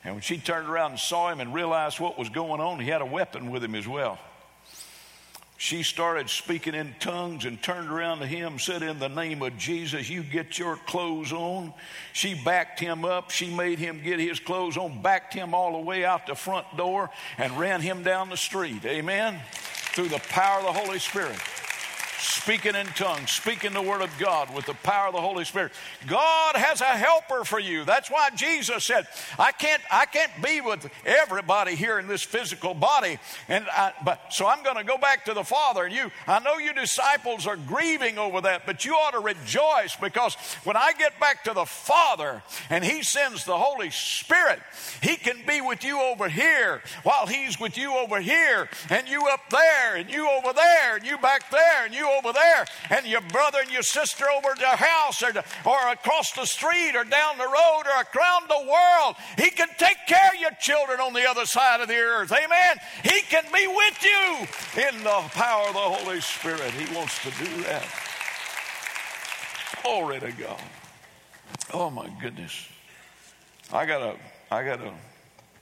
[0.04, 2.88] And when she turned around and saw him and realized what was going on he
[2.90, 4.18] had a weapon with him as well
[5.60, 9.58] she started speaking in tongues and turned around to him said in the name of
[9.58, 11.74] jesus you get your clothes on.
[12.14, 13.30] She backed him up.
[13.30, 16.66] She made him get his clothes on backed him all the way out the front
[16.78, 18.86] door and ran him down the street.
[18.86, 19.38] Amen.
[19.94, 21.38] Through the power of the holy spirit
[22.20, 25.72] speaking in tongues, speaking the word of God with the power of the Holy Spirit.
[26.08, 27.86] God has a helper for you.
[27.86, 32.74] That's why Jesus said, I can't, I can't be with everybody here in this physical
[32.74, 33.20] body.
[33.48, 35.86] And I, but so I'm going to go back to the Father.
[35.86, 39.96] And you, I know you disciples are grieving over that, but you ought to rejoice
[39.96, 44.60] because when I get back to the Father and He sends the Holy Spirit,
[45.02, 49.28] He can be with you over here while He's with you over here, and you
[49.28, 53.06] up there, and you over there, and you back there, and you over there, and
[53.06, 55.32] your brother and your sister over the house or,
[55.66, 59.16] or across the street or down the road or around the world.
[59.38, 62.32] He can take care of your children on the other side of the earth.
[62.32, 62.78] Amen.
[63.04, 66.72] He can be with you in the power of the Holy Spirit.
[66.72, 67.86] He wants to do that.
[69.84, 70.62] Glory to God.
[71.74, 72.68] Oh my goodness.
[73.72, 74.16] I gotta,
[74.52, 74.94] I gotta,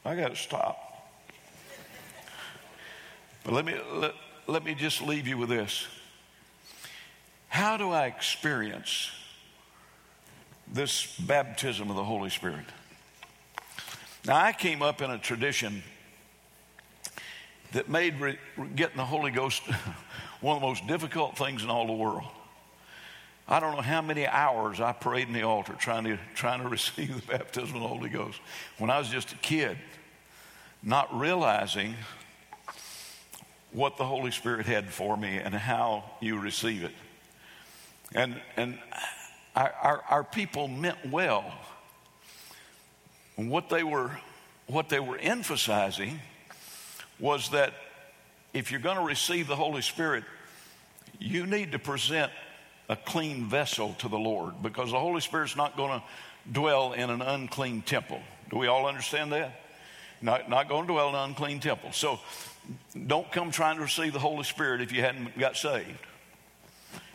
[0.06, 0.88] I gotta stop.
[3.44, 4.14] But let me let,
[4.48, 5.88] let me just leave you with this.
[7.58, 9.10] How do I experience
[10.72, 12.68] this baptism of the Holy Spirit?
[14.28, 15.82] Now, I came up in a tradition
[17.72, 18.38] that made re-
[18.76, 19.64] getting the Holy Ghost
[20.40, 22.28] one of the most difficult things in all the world.
[23.48, 26.70] I don't know how many hours I prayed in the altar trying to, trying to
[26.70, 28.40] receive the baptism of the Holy Ghost
[28.78, 29.80] when I was just a kid,
[30.84, 31.96] not realizing
[33.72, 36.94] what the Holy Spirit had for me and how you receive it.
[38.14, 38.78] And, and
[39.56, 41.54] our, our, our people meant well.
[43.38, 44.12] And what they were,
[44.68, 46.20] what they were emphasizing
[47.20, 47.74] was that
[48.54, 50.24] if you're going to receive the Holy Spirit,
[51.20, 52.32] you need to present
[52.90, 56.06] a clean vessel to the Lord because the Holy Spirit's not going to
[56.52, 58.22] dwell in an unclean temple.
[58.50, 59.60] Do we all understand that?
[60.22, 61.92] Not, not going to dwell in an unclean temple.
[61.92, 62.20] So
[63.06, 66.00] don't come trying to receive the Holy Spirit if you hadn't got saved.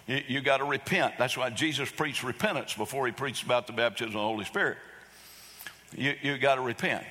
[0.07, 1.15] You, you got to repent.
[1.19, 4.79] That's why Jesus preached repentance before he preached about the baptism of the Holy Spirit.
[5.97, 7.05] You, you got to repent.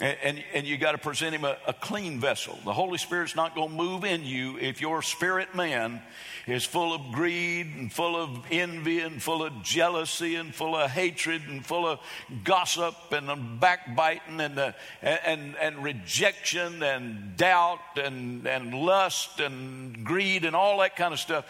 [0.00, 2.58] And, and, and, you got to present him a, a clean vessel.
[2.64, 6.02] The Holy Spirit's not going to move in you if your spirit man
[6.48, 10.90] is full of greed and full of envy and full of jealousy and full of
[10.90, 12.00] hatred and full of
[12.42, 20.44] gossip and backbiting and, uh, and, and rejection and doubt and, and lust and greed
[20.44, 21.46] and all that kind of stuff.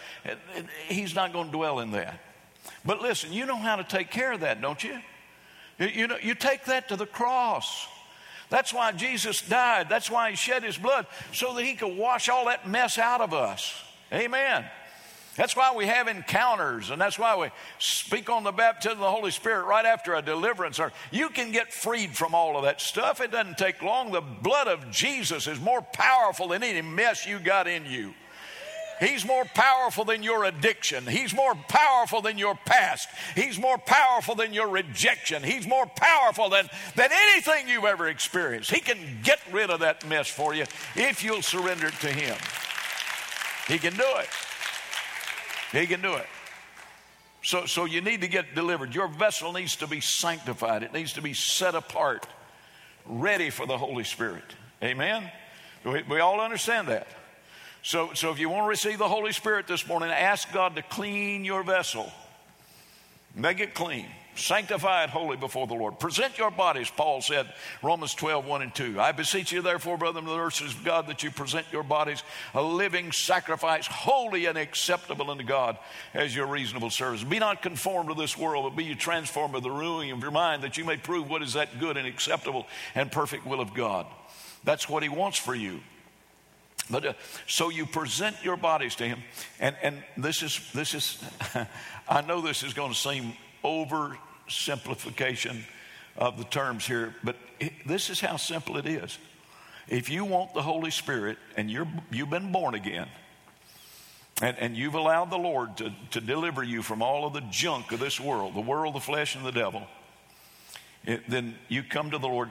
[0.86, 2.20] He's not going to dwell in that.
[2.84, 4.98] But listen, you know how to take care of that, don't you?
[5.78, 7.88] You know, you take that to the cross.
[8.50, 9.88] That's why Jesus died.
[9.88, 13.20] That's why he shed his blood, so that he could wash all that mess out
[13.20, 13.74] of us.
[14.12, 14.64] Amen.
[15.36, 17.48] That's why we have encounters, and that's why we
[17.80, 20.78] speak on the baptism of the Holy Spirit right after a deliverance.
[21.10, 23.20] You can get freed from all of that stuff.
[23.20, 24.12] It doesn't take long.
[24.12, 28.14] The blood of Jesus is more powerful than any mess you got in you.
[29.00, 31.06] He's more powerful than your addiction.
[31.06, 33.08] He's more powerful than your past.
[33.34, 35.42] He's more powerful than your rejection.
[35.42, 38.70] He's more powerful than, than anything you've ever experienced.
[38.70, 40.64] He can get rid of that mess for you
[40.94, 42.36] if you'll surrender it to Him.
[43.68, 44.28] He can do it.
[45.72, 46.26] He can do it.
[47.42, 48.94] So, so you need to get delivered.
[48.94, 52.26] Your vessel needs to be sanctified, it needs to be set apart,
[53.06, 54.44] ready for the Holy Spirit.
[54.82, 55.30] Amen?
[55.84, 57.06] We, we all understand that.
[57.84, 60.82] So, so if you want to receive the Holy Spirit this morning, ask God to
[60.82, 62.10] clean your vessel.
[63.36, 64.06] Make it clean.
[64.36, 66.00] Sanctify it holy before the Lord.
[66.00, 67.46] Present your bodies, Paul said,
[67.82, 68.98] Romans 12, 1 and 2.
[68.98, 72.22] I beseech you, therefore, brethren, the mercies of God, that you present your bodies
[72.54, 75.76] a living sacrifice, holy and acceptable unto God
[76.14, 77.22] as your reasonable service.
[77.22, 80.30] Be not conformed to this world, but be you transformed by the renewing of your
[80.30, 83.74] mind, that you may prove what is that good and acceptable and perfect will of
[83.74, 84.06] God.
[84.64, 85.80] That's what He wants for you.
[86.90, 87.12] But uh,
[87.46, 89.22] so you present your bodies to him,
[89.58, 91.22] and and this is this is,
[92.08, 93.32] I know this is going to seem
[93.64, 95.62] oversimplification
[96.16, 99.18] of the terms here, but it, this is how simple it is.
[99.88, 103.08] If you want the Holy Spirit and you're you've been born again,
[104.42, 107.92] and, and you've allowed the Lord to, to deliver you from all of the junk
[107.92, 109.82] of this world, the world, the flesh, and the devil,
[111.04, 112.50] it, then you come to the Lord.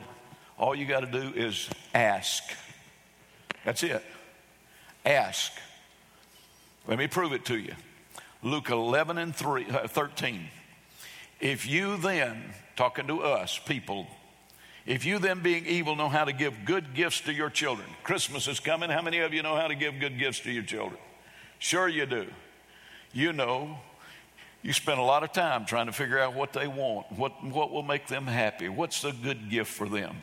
[0.58, 2.44] All you got to do is ask.
[3.66, 4.04] That's it.
[5.06, 5.52] Ask.
[6.88, 7.74] Let me prove it to you.
[8.42, 10.48] Luke 11 and 3, uh, 13.
[11.40, 14.08] If you then, talking to us, people,
[14.86, 18.48] if you then, being evil, know how to give good gifts to your children, Christmas
[18.48, 18.90] is coming.
[18.90, 21.00] How many of you know how to give good gifts to your children?
[21.60, 22.28] Sure, you do.
[23.14, 23.78] You know,
[24.62, 27.72] you spend a lot of time trying to figure out what they want, what, what
[27.72, 30.18] will make them happy, what's the good gift for them.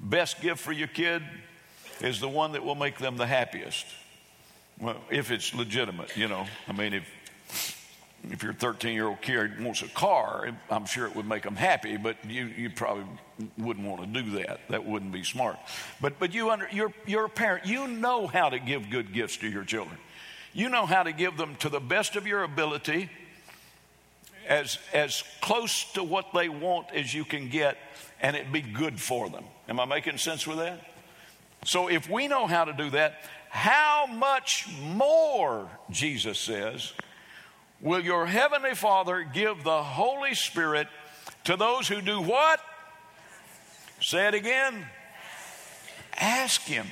[0.00, 1.22] Best gift for your kid
[2.00, 3.86] is the one that will make them the happiest.
[4.80, 6.46] Well, if it's legitimate, you know.
[6.68, 7.04] I mean, if
[8.30, 11.54] if your 13 year old kid wants a car, I'm sure it would make them
[11.54, 13.04] happy, but you, you probably
[13.58, 14.60] wouldn't want to do that.
[14.68, 15.56] That wouldn't be smart.
[16.00, 17.66] But, but you under, you're, you're a parent.
[17.66, 19.96] You know how to give good gifts to your children.
[20.52, 23.10] You know how to give them to the best of your ability,
[24.48, 27.76] as, as close to what they want as you can get,
[28.20, 29.44] and it be good for them.
[29.68, 30.80] Am I making sense with that?
[31.66, 36.92] So if we know how to do that, how much more, Jesus says,
[37.80, 40.86] will your heavenly Father give the Holy Spirit
[41.44, 42.60] to those who do what?
[44.00, 44.86] Say it again.
[46.16, 46.86] Ask Him.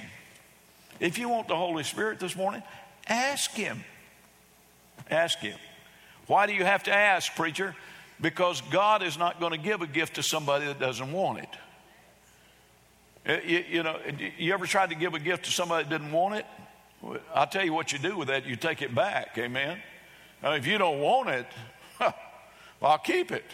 [0.99, 2.63] If you want the Holy Spirit this morning,
[3.07, 3.85] ask Him.
[5.09, 5.59] Ask Him.
[6.27, 7.77] Why do you have to ask, preacher?
[8.21, 11.49] Because God is not going to give a gift to somebody that doesn't want it.
[13.27, 13.99] Uh, you, you, know,
[14.39, 16.47] you ever tried to give a gift to somebody that didn't want it?
[17.35, 18.47] I'll tell you what you do with that.
[18.47, 19.37] You take it back.
[19.39, 19.79] Amen.
[20.43, 21.47] Now, if you don't want it,
[22.01, 22.13] well,
[22.83, 23.45] I'll keep it.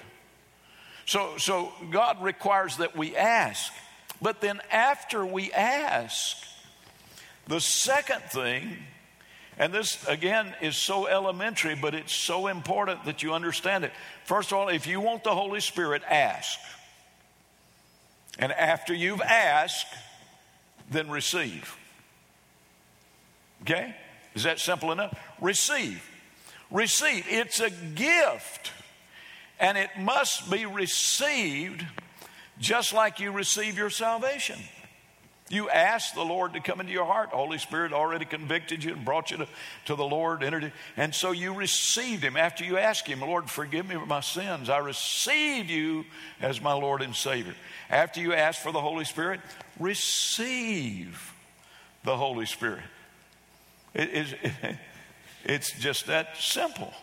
[1.07, 3.73] So, so God requires that we ask.
[4.23, 6.37] But then after we ask,
[7.47, 8.77] the second thing,
[9.59, 13.93] and this again is so elementary, but it's so important that you understand it.
[14.25, 16.59] First of all, if you want the Holy Spirit, ask.
[18.39, 19.95] And after you've asked,
[20.91, 21.77] then receive.
[23.63, 23.95] Okay?
[24.35, 25.19] Is that simple enough?
[25.41, 26.03] Receive.
[26.71, 27.27] Receive.
[27.29, 28.73] It's a gift.
[29.59, 31.85] And it must be received
[32.59, 34.59] just like you receive your salvation.
[35.51, 37.33] You asked the Lord to come into your heart.
[37.33, 39.49] The Holy Spirit already convicted you and brought you to,
[39.87, 40.45] to the Lord.
[40.97, 42.37] And so you received Him.
[42.37, 46.05] After you asked Him, Lord, forgive me for my sins, I receive you
[46.41, 47.57] as my Lord and Savior.
[47.91, 49.41] After you ask for the Holy Spirit,
[49.81, 51.35] receive
[52.05, 52.85] the Holy Spirit.
[53.93, 54.77] It, it,
[55.45, 56.95] it's just that simple.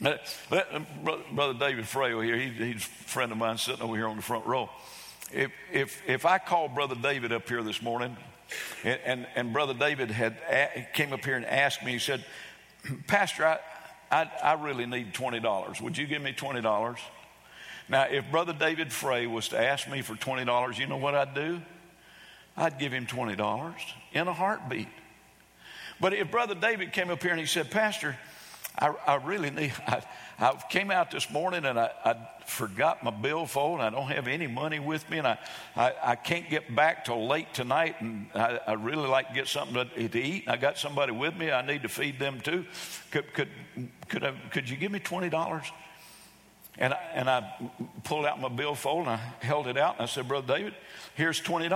[0.00, 4.22] Brother David Frail here, he, he's a friend of mine sitting over here on the
[4.22, 4.68] front row.
[5.32, 8.16] If, if, if I called Brother David up here this morning,
[8.84, 12.24] and, and, and Brother David had a, came up here and asked me, he said,
[13.06, 13.58] Pastor, I,
[14.10, 15.80] I, I really need $20.
[15.80, 16.98] Would you give me $20?
[17.88, 21.34] Now, if Brother David Frey was to ask me for $20, you know what I'd
[21.34, 21.60] do?
[22.56, 23.74] I'd give him $20
[24.12, 24.88] in a heartbeat.
[26.00, 28.16] But if Brother David came up here and he said, Pastor,
[28.78, 30.02] I, I really need, I,
[30.42, 33.80] I, came out this morning and I, I, forgot my billfold.
[33.80, 35.38] I don't have any money with me and I,
[35.76, 39.46] I, I can't get back till late tonight and I, I really like to get
[39.46, 40.48] something to, to eat.
[40.48, 41.52] I got somebody with me.
[41.52, 42.66] I need to feed them too.
[43.12, 43.48] Could, could,
[44.08, 45.70] could, I, could you give me $20?
[46.78, 47.70] And I, and I
[48.02, 50.74] pulled out my billfold and I held it out and I said, Brother David,
[51.14, 51.70] here's $20.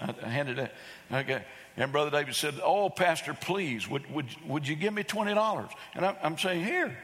[0.00, 0.72] I handed it.
[1.12, 1.44] Okay.
[1.76, 5.70] And Brother David said, Oh, Pastor, please, would, would, would you give me $20?
[5.94, 6.96] And I'm, I'm saying, Here.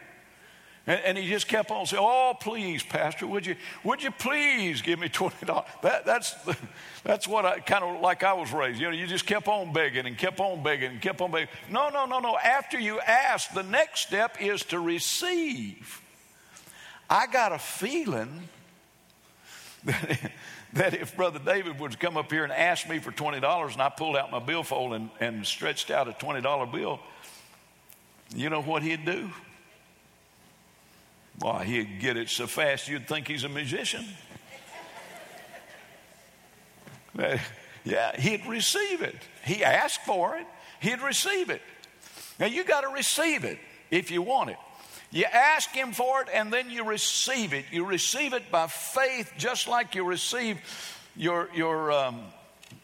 [0.86, 4.82] And, and, he just kept on saying, Oh, please, Pastor, would you, would you please
[4.82, 5.64] give me $20?
[5.82, 6.34] That, that's,
[7.04, 8.80] that's what I kind of like I was raised.
[8.80, 11.48] You know, you just kept on begging and kept on begging and kept on begging.
[11.70, 12.36] No, no, no, no.
[12.36, 16.02] After you ask, the next step is to receive.
[17.08, 18.48] I got a feeling
[19.84, 20.32] that
[20.74, 23.88] that if Brother David would come up here and ask me for $20 and I
[23.88, 27.00] pulled out my billfold and, and stretched out a $20 bill,
[28.34, 29.30] you know what he'd do?
[31.38, 34.04] Why, he'd get it so fast you'd think he's a musician.
[37.84, 39.16] yeah, he'd receive it.
[39.44, 40.46] He asked for it,
[40.80, 41.62] he'd receive it.
[42.38, 43.58] Now you got to receive it
[43.90, 44.56] if you want it.
[45.14, 47.66] You ask Him for it and then you receive it.
[47.70, 50.58] You receive it by faith, just like you receive
[51.14, 52.20] your, your, um,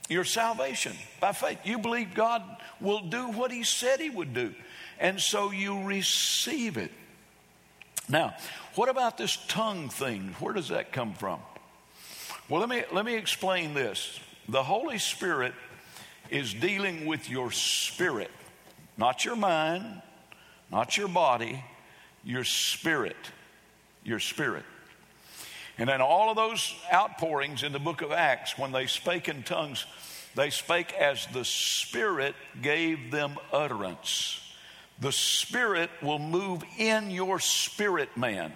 [0.09, 1.59] your salvation by faith.
[1.64, 2.42] You believe God
[2.80, 4.55] will do what He said He would do.
[5.01, 6.92] And so you receive it.
[8.11, 8.34] Now,
[8.74, 10.34] what about this tongue thing?
[10.40, 11.40] Where does that come from?
[12.48, 14.18] Well, let me, let me explain this.
[14.48, 15.54] The Holy Spirit
[16.30, 18.30] is dealing with your spirit,
[18.96, 20.02] not your mind,
[20.70, 21.64] not your body,
[22.24, 23.16] your spirit.
[24.02, 24.64] Your spirit.
[25.78, 29.42] And then all of those outpourings in the book of Acts, when they spake in
[29.42, 29.84] tongues,
[30.34, 34.40] they spake as the Spirit gave them utterance.
[35.01, 38.53] The Spirit will move in your spirit man,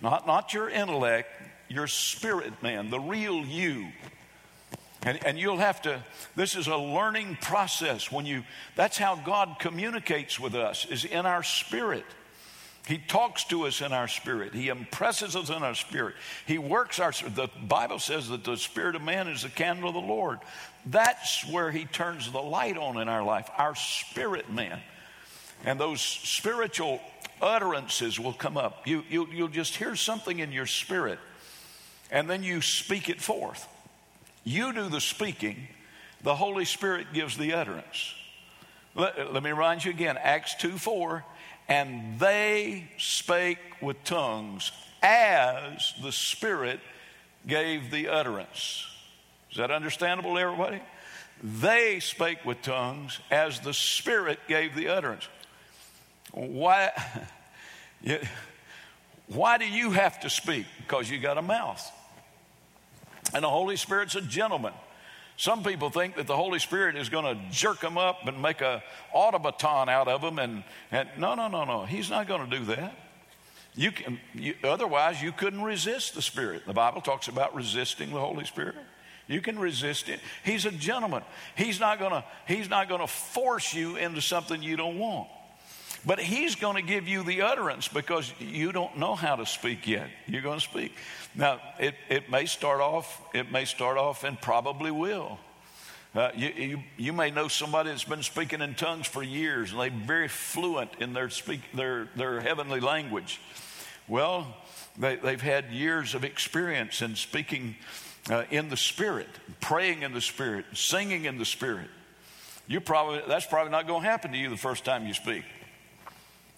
[0.00, 1.28] not, not your intellect,
[1.68, 3.88] your spirit man, the real you.
[5.04, 6.02] And, and you'll have to,
[6.36, 8.44] this is a learning process when you,
[8.76, 12.04] that's how God communicates with us, is in our spirit.
[12.86, 14.54] He talks to us in our spirit.
[14.54, 16.14] He impresses us in our spirit.
[16.46, 19.94] He works our the Bible says that the spirit of man is the candle of
[19.94, 20.40] the Lord.
[20.86, 24.80] That's where he turns the light on in our life, our spirit man.
[25.64, 27.00] And those spiritual
[27.40, 28.86] utterances will come up.
[28.86, 31.18] You, you, you'll just hear something in your spirit,
[32.10, 33.68] and then you speak it forth.
[34.44, 35.68] You do the speaking,
[36.22, 38.14] the Holy Spirit gives the utterance.
[38.94, 41.24] Let, let me remind you again Acts 2 4
[41.68, 46.80] and they spake with tongues as the Spirit
[47.46, 48.86] gave the utterance.
[49.50, 50.80] Is that understandable, everybody?
[51.42, 55.28] They spake with tongues as the Spirit gave the utterance.
[56.32, 56.90] Why,
[59.28, 60.66] why do you have to speak?
[60.78, 61.90] Because you got a mouth.
[63.34, 64.72] And the Holy Spirit's a gentleman.
[65.36, 68.60] Some people think that the Holy Spirit is going to jerk them up and make
[68.60, 70.38] a automaton out of them.
[70.38, 71.84] And, and no, no, no, no.
[71.84, 72.94] He's not going to do that.
[73.74, 76.66] You can, you, otherwise, you couldn't resist the Spirit.
[76.66, 78.76] The Bible talks about resisting the Holy Spirit.
[79.26, 80.20] You can resist it.
[80.44, 81.22] He's a gentleman.
[81.56, 82.24] He's not going to.
[82.46, 85.28] He's not going to force you into something you don't want.
[86.04, 89.86] But he's going to give you the utterance because you don't know how to speak
[89.86, 90.08] yet.
[90.26, 90.92] You're going to speak.
[91.34, 95.38] Now, it, it may start off, it may start off and probably will.
[96.14, 99.80] Uh, you, you, you, may know somebody that's been speaking in tongues for years and
[99.80, 103.40] they're very fluent in their, speak, their, their heavenly language.
[104.08, 104.54] Well,
[104.98, 107.76] they, have had years of experience in speaking
[108.28, 109.28] uh, in the Spirit,
[109.60, 111.88] praying in the Spirit, singing in the Spirit.
[112.66, 115.44] You probably, that's probably not going to happen to you the first time you speak.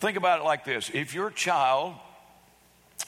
[0.05, 1.95] Think about it like this if your child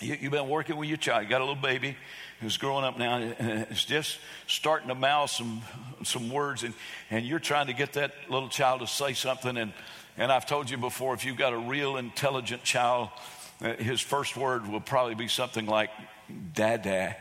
[0.01, 1.25] you, have been working with your child.
[1.25, 1.95] You got a little baby
[2.41, 5.61] who's growing up now, and it's just starting to mouth some
[6.05, 6.73] some words, and
[7.11, 9.59] and you're trying to get that little child to say something.
[9.59, 9.75] And
[10.17, 13.11] and I've told you before, if you've got a real intelligent child,
[13.61, 15.91] uh, his first word will probably be something like
[16.55, 17.15] "dada,"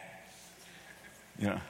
[1.38, 1.62] you know.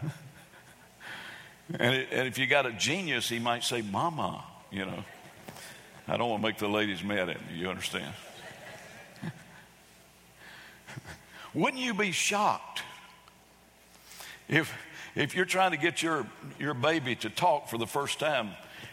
[1.80, 5.04] And, it, and if you got a genius, he might say "mama," you know.
[6.08, 7.58] I don't want to make the ladies mad at me.
[7.58, 8.14] You understand?
[11.54, 12.84] Wouldn't you be shocked
[14.48, 14.74] if,
[15.16, 16.28] if you're trying to get your,
[16.60, 18.52] your baby to talk for the first time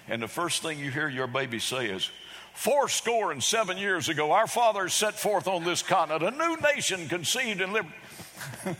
[0.08, 2.10] and the first thing you hear your baby say is,
[2.54, 6.56] Four score and seven years ago, our fathers set forth on this continent a new
[6.58, 7.94] nation conceived in liberty.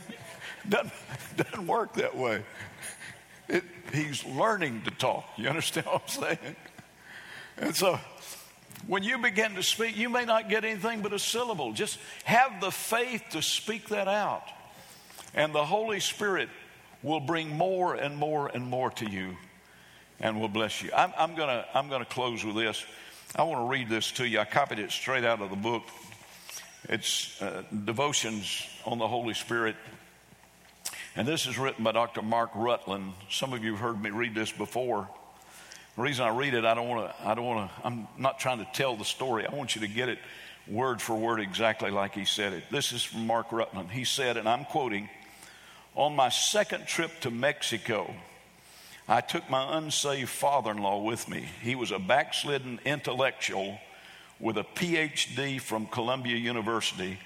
[0.69, 0.93] doesn't,
[1.35, 2.43] doesn't work that way.
[3.49, 5.25] It, he's learning to talk.
[5.37, 6.55] You understand what I'm saying?
[7.57, 7.99] And so
[8.87, 11.73] when you begin to speak, you may not get anything but a syllable.
[11.73, 14.43] Just have the faith to speak that out.
[15.33, 16.49] And the Holy Spirit
[17.01, 19.35] will bring more and more and more to you
[20.19, 20.89] and will bless you.
[20.95, 22.85] I'm, I'm going I'm to close with this.
[23.35, 24.39] I want to read this to you.
[24.39, 25.83] I copied it straight out of the book.
[26.89, 29.75] It's uh, Devotions on the Holy Spirit.
[31.15, 32.21] And this is written by Dr.
[32.21, 33.13] Mark Rutland.
[33.29, 35.09] Some of you have heard me read this before.
[35.95, 38.39] The reason I read it, I don't want to, I don't want to, I'm not
[38.39, 39.45] trying to tell the story.
[39.45, 40.17] I want you to get it
[40.67, 42.63] word for word exactly like he said it.
[42.71, 43.91] This is from Mark Rutland.
[43.91, 45.09] He said, and I'm quoting,
[45.95, 48.11] on my second trip to Mexico,
[49.07, 51.47] I took my unsaved father in law with me.
[51.61, 53.77] He was a backslidden intellectual
[54.39, 57.19] with a PhD from Columbia University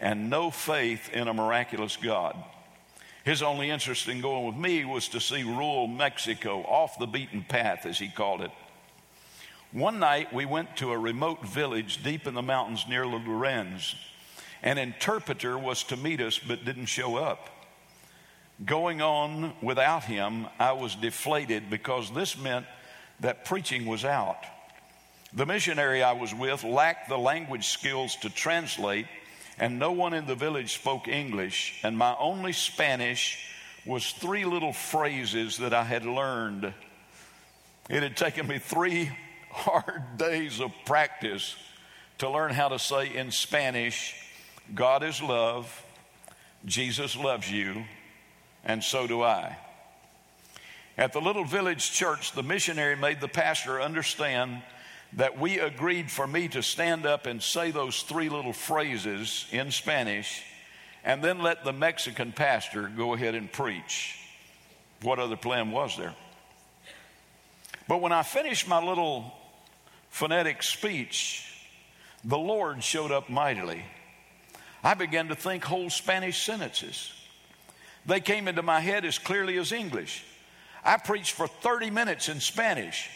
[0.00, 2.36] and no faith in a miraculous God.
[3.24, 7.44] His only interest in going with me was to see rural Mexico, off the beaten
[7.44, 8.50] path, as he called it.
[9.72, 13.94] One night we went to a remote village deep in the mountains near Lorenz.
[14.62, 17.48] An interpreter was to meet us but didn't show up.
[18.64, 22.66] Going on without him, I was deflated because this meant
[23.20, 24.38] that preaching was out.
[25.32, 29.06] The missionary I was with lacked the language skills to translate
[29.60, 33.38] and no one in the village spoke English, and my only Spanish
[33.84, 36.72] was three little phrases that I had learned.
[37.90, 39.10] It had taken me three
[39.50, 41.54] hard days of practice
[42.18, 44.14] to learn how to say in Spanish,
[44.74, 45.84] God is love,
[46.64, 47.84] Jesus loves you,
[48.64, 49.58] and so do I.
[50.96, 54.62] At the little village church, the missionary made the pastor understand
[55.14, 59.70] that we agreed for me to stand up and say those three little phrases in
[59.70, 60.42] Spanish
[61.04, 64.16] and then let the Mexican pastor go ahead and preach.
[65.02, 66.14] What other plan was there?
[67.88, 69.32] But when I finished my little
[70.10, 71.46] phonetic speech,
[72.24, 73.82] the Lord showed up mightily.
[74.84, 77.12] I began to think whole Spanish sentences.
[78.06, 80.24] They came into my head as clearly as English.
[80.84, 83.08] I preached for 30 minutes in Spanish.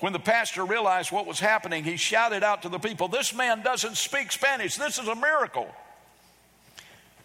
[0.00, 3.62] When the pastor realized what was happening, he shouted out to the people, This man
[3.62, 4.76] doesn't speak Spanish.
[4.76, 5.68] This is a miracle.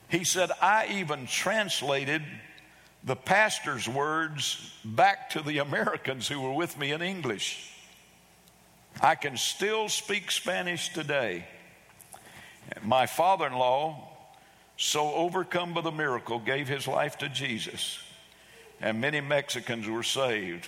[0.09, 2.21] He said, I even translated
[3.03, 7.71] the pastor's words back to the Americans who were with me in English.
[9.01, 11.45] I can still speak Spanish today.
[12.83, 14.09] My father in law,
[14.77, 17.99] so overcome by the miracle, gave his life to Jesus,
[18.81, 20.67] and many Mexicans were saved.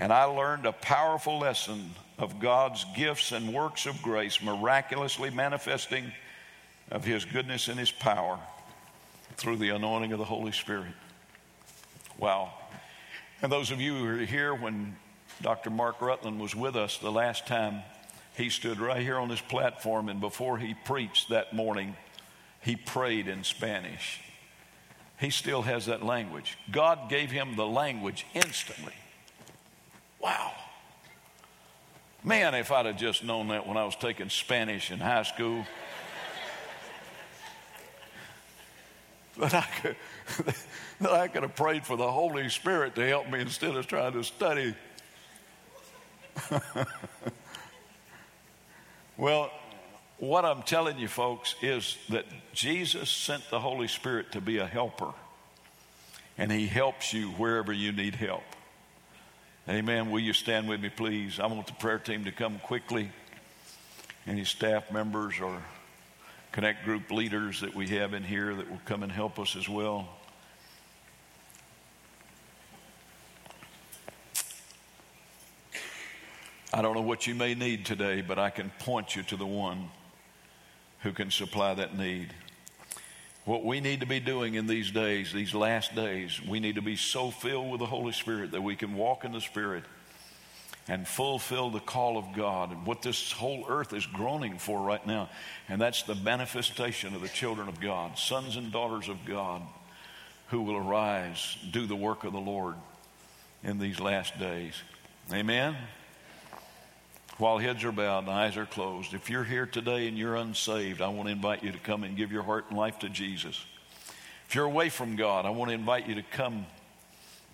[0.00, 6.10] And I learned a powerful lesson of God's gifts and works of grace, miraculously manifesting
[6.90, 8.38] of His goodness and His power
[9.36, 10.94] through the anointing of the Holy Spirit.
[12.16, 12.50] Wow.
[13.42, 14.96] And those of you who were here when
[15.42, 15.68] Dr.
[15.68, 17.82] Mark Rutland was with us the last time,
[18.38, 21.94] he stood right here on this platform, and before he preached that morning,
[22.62, 24.18] he prayed in Spanish.
[25.20, 26.56] He still has that language.
[26.70, 28.94] God gave him the language instantly.
[30.20, 30.52] Wow.
[32.22, 35.64] Man, if I'd have just known that when I was taking Spanish in high school.
[39.38, 39.96] that I could,
[41.00, 44.12] that I could have prayed for the Holy Spirit to help me instead of trying
[44.12, 44.74] to study.
[49.16, 49.50] well,
[50.18, 54.66] what I'm telling you, folks, is that Jesus sent the Holy Spirit to be a
[54.66, 55.14] helper,
[56.36, 58.42] and He helps you wherever you need help.
[59.70, 60.10] Amen.
[60.10, 61.38] Will you stand with me, please?
[61.38, 63.08] I want the prayer team to come quickly.
[64.26, 65.62] Any staff members or
[66.50, 69.68] connect group leaders that we have in here that will come and help us as
[69.68, 70.08] well.
[76.74, 79.46] I don't know what you may need today, but I can point you to the
[79.46, 79.88] one
[81.02, 82.34] who can supply that need.
[83.44, 86.82] What we need to be doing in these days, these last days, we need to
[86.82, 89.84] be so filled with the Holy Spirit that we can walk in the Spirit
[90.88, 95.06] and fulfill the call of God and what this whole earth is groaning for right
[95.06, 95.30] now.
[95.68, 99.62] And that's the manifestation of the children of God, sons and daughters of God
[100.48, 102.74] who will arise, do the work of the Lord
[103.62, 104.74] in these last days.
[105.32, 105.76] Amen.
[107.38, 111.00] While heads are bowed and eyes are closed, if you're here today and you're unsaved,
[111.00, 113.64] I want to invite you to come and give your heart and life to Jesus.
[114.48, 116.66] If you're away from God, I want to invite you to come,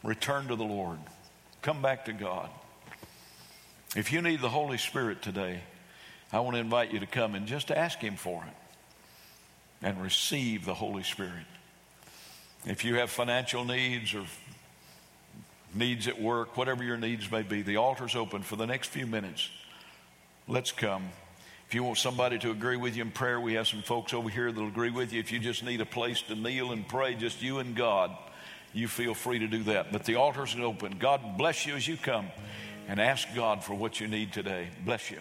[0.02, 0.98] return to the Lord,
[1.62, 2.48] come back to God.
[3.94, 5.60] If you need the Holy Spirit today,
[6.32, 10.64] I want to invite you to come and just ask Him for it and receive
[10.64, 11.46] the Holy Spirit.
[12.64, 14.24] If you have financial needs or
[15.74, 19.06] needs at work, whatever your needs may be, the altar's open for the next few
[19.06, 19.50] minutes.
[20.48, 21.08] Let's come.
[21.66, 24.28] If you want somebody to agree with you in prayer, we have some folks over
[24.28, 25.18] here that'll agree with you.
[25.18, 28.16] If you just need a place to kneel and pray, just you and God,
[28.72, 29.90] you feel free to do that.
[29.90, 30.98] But the altar's open.
[31.00, 32.28] God bless you as you come
[32.86, 34.68] and ask God for what you need today.
[34.84, 35.18] Bless you.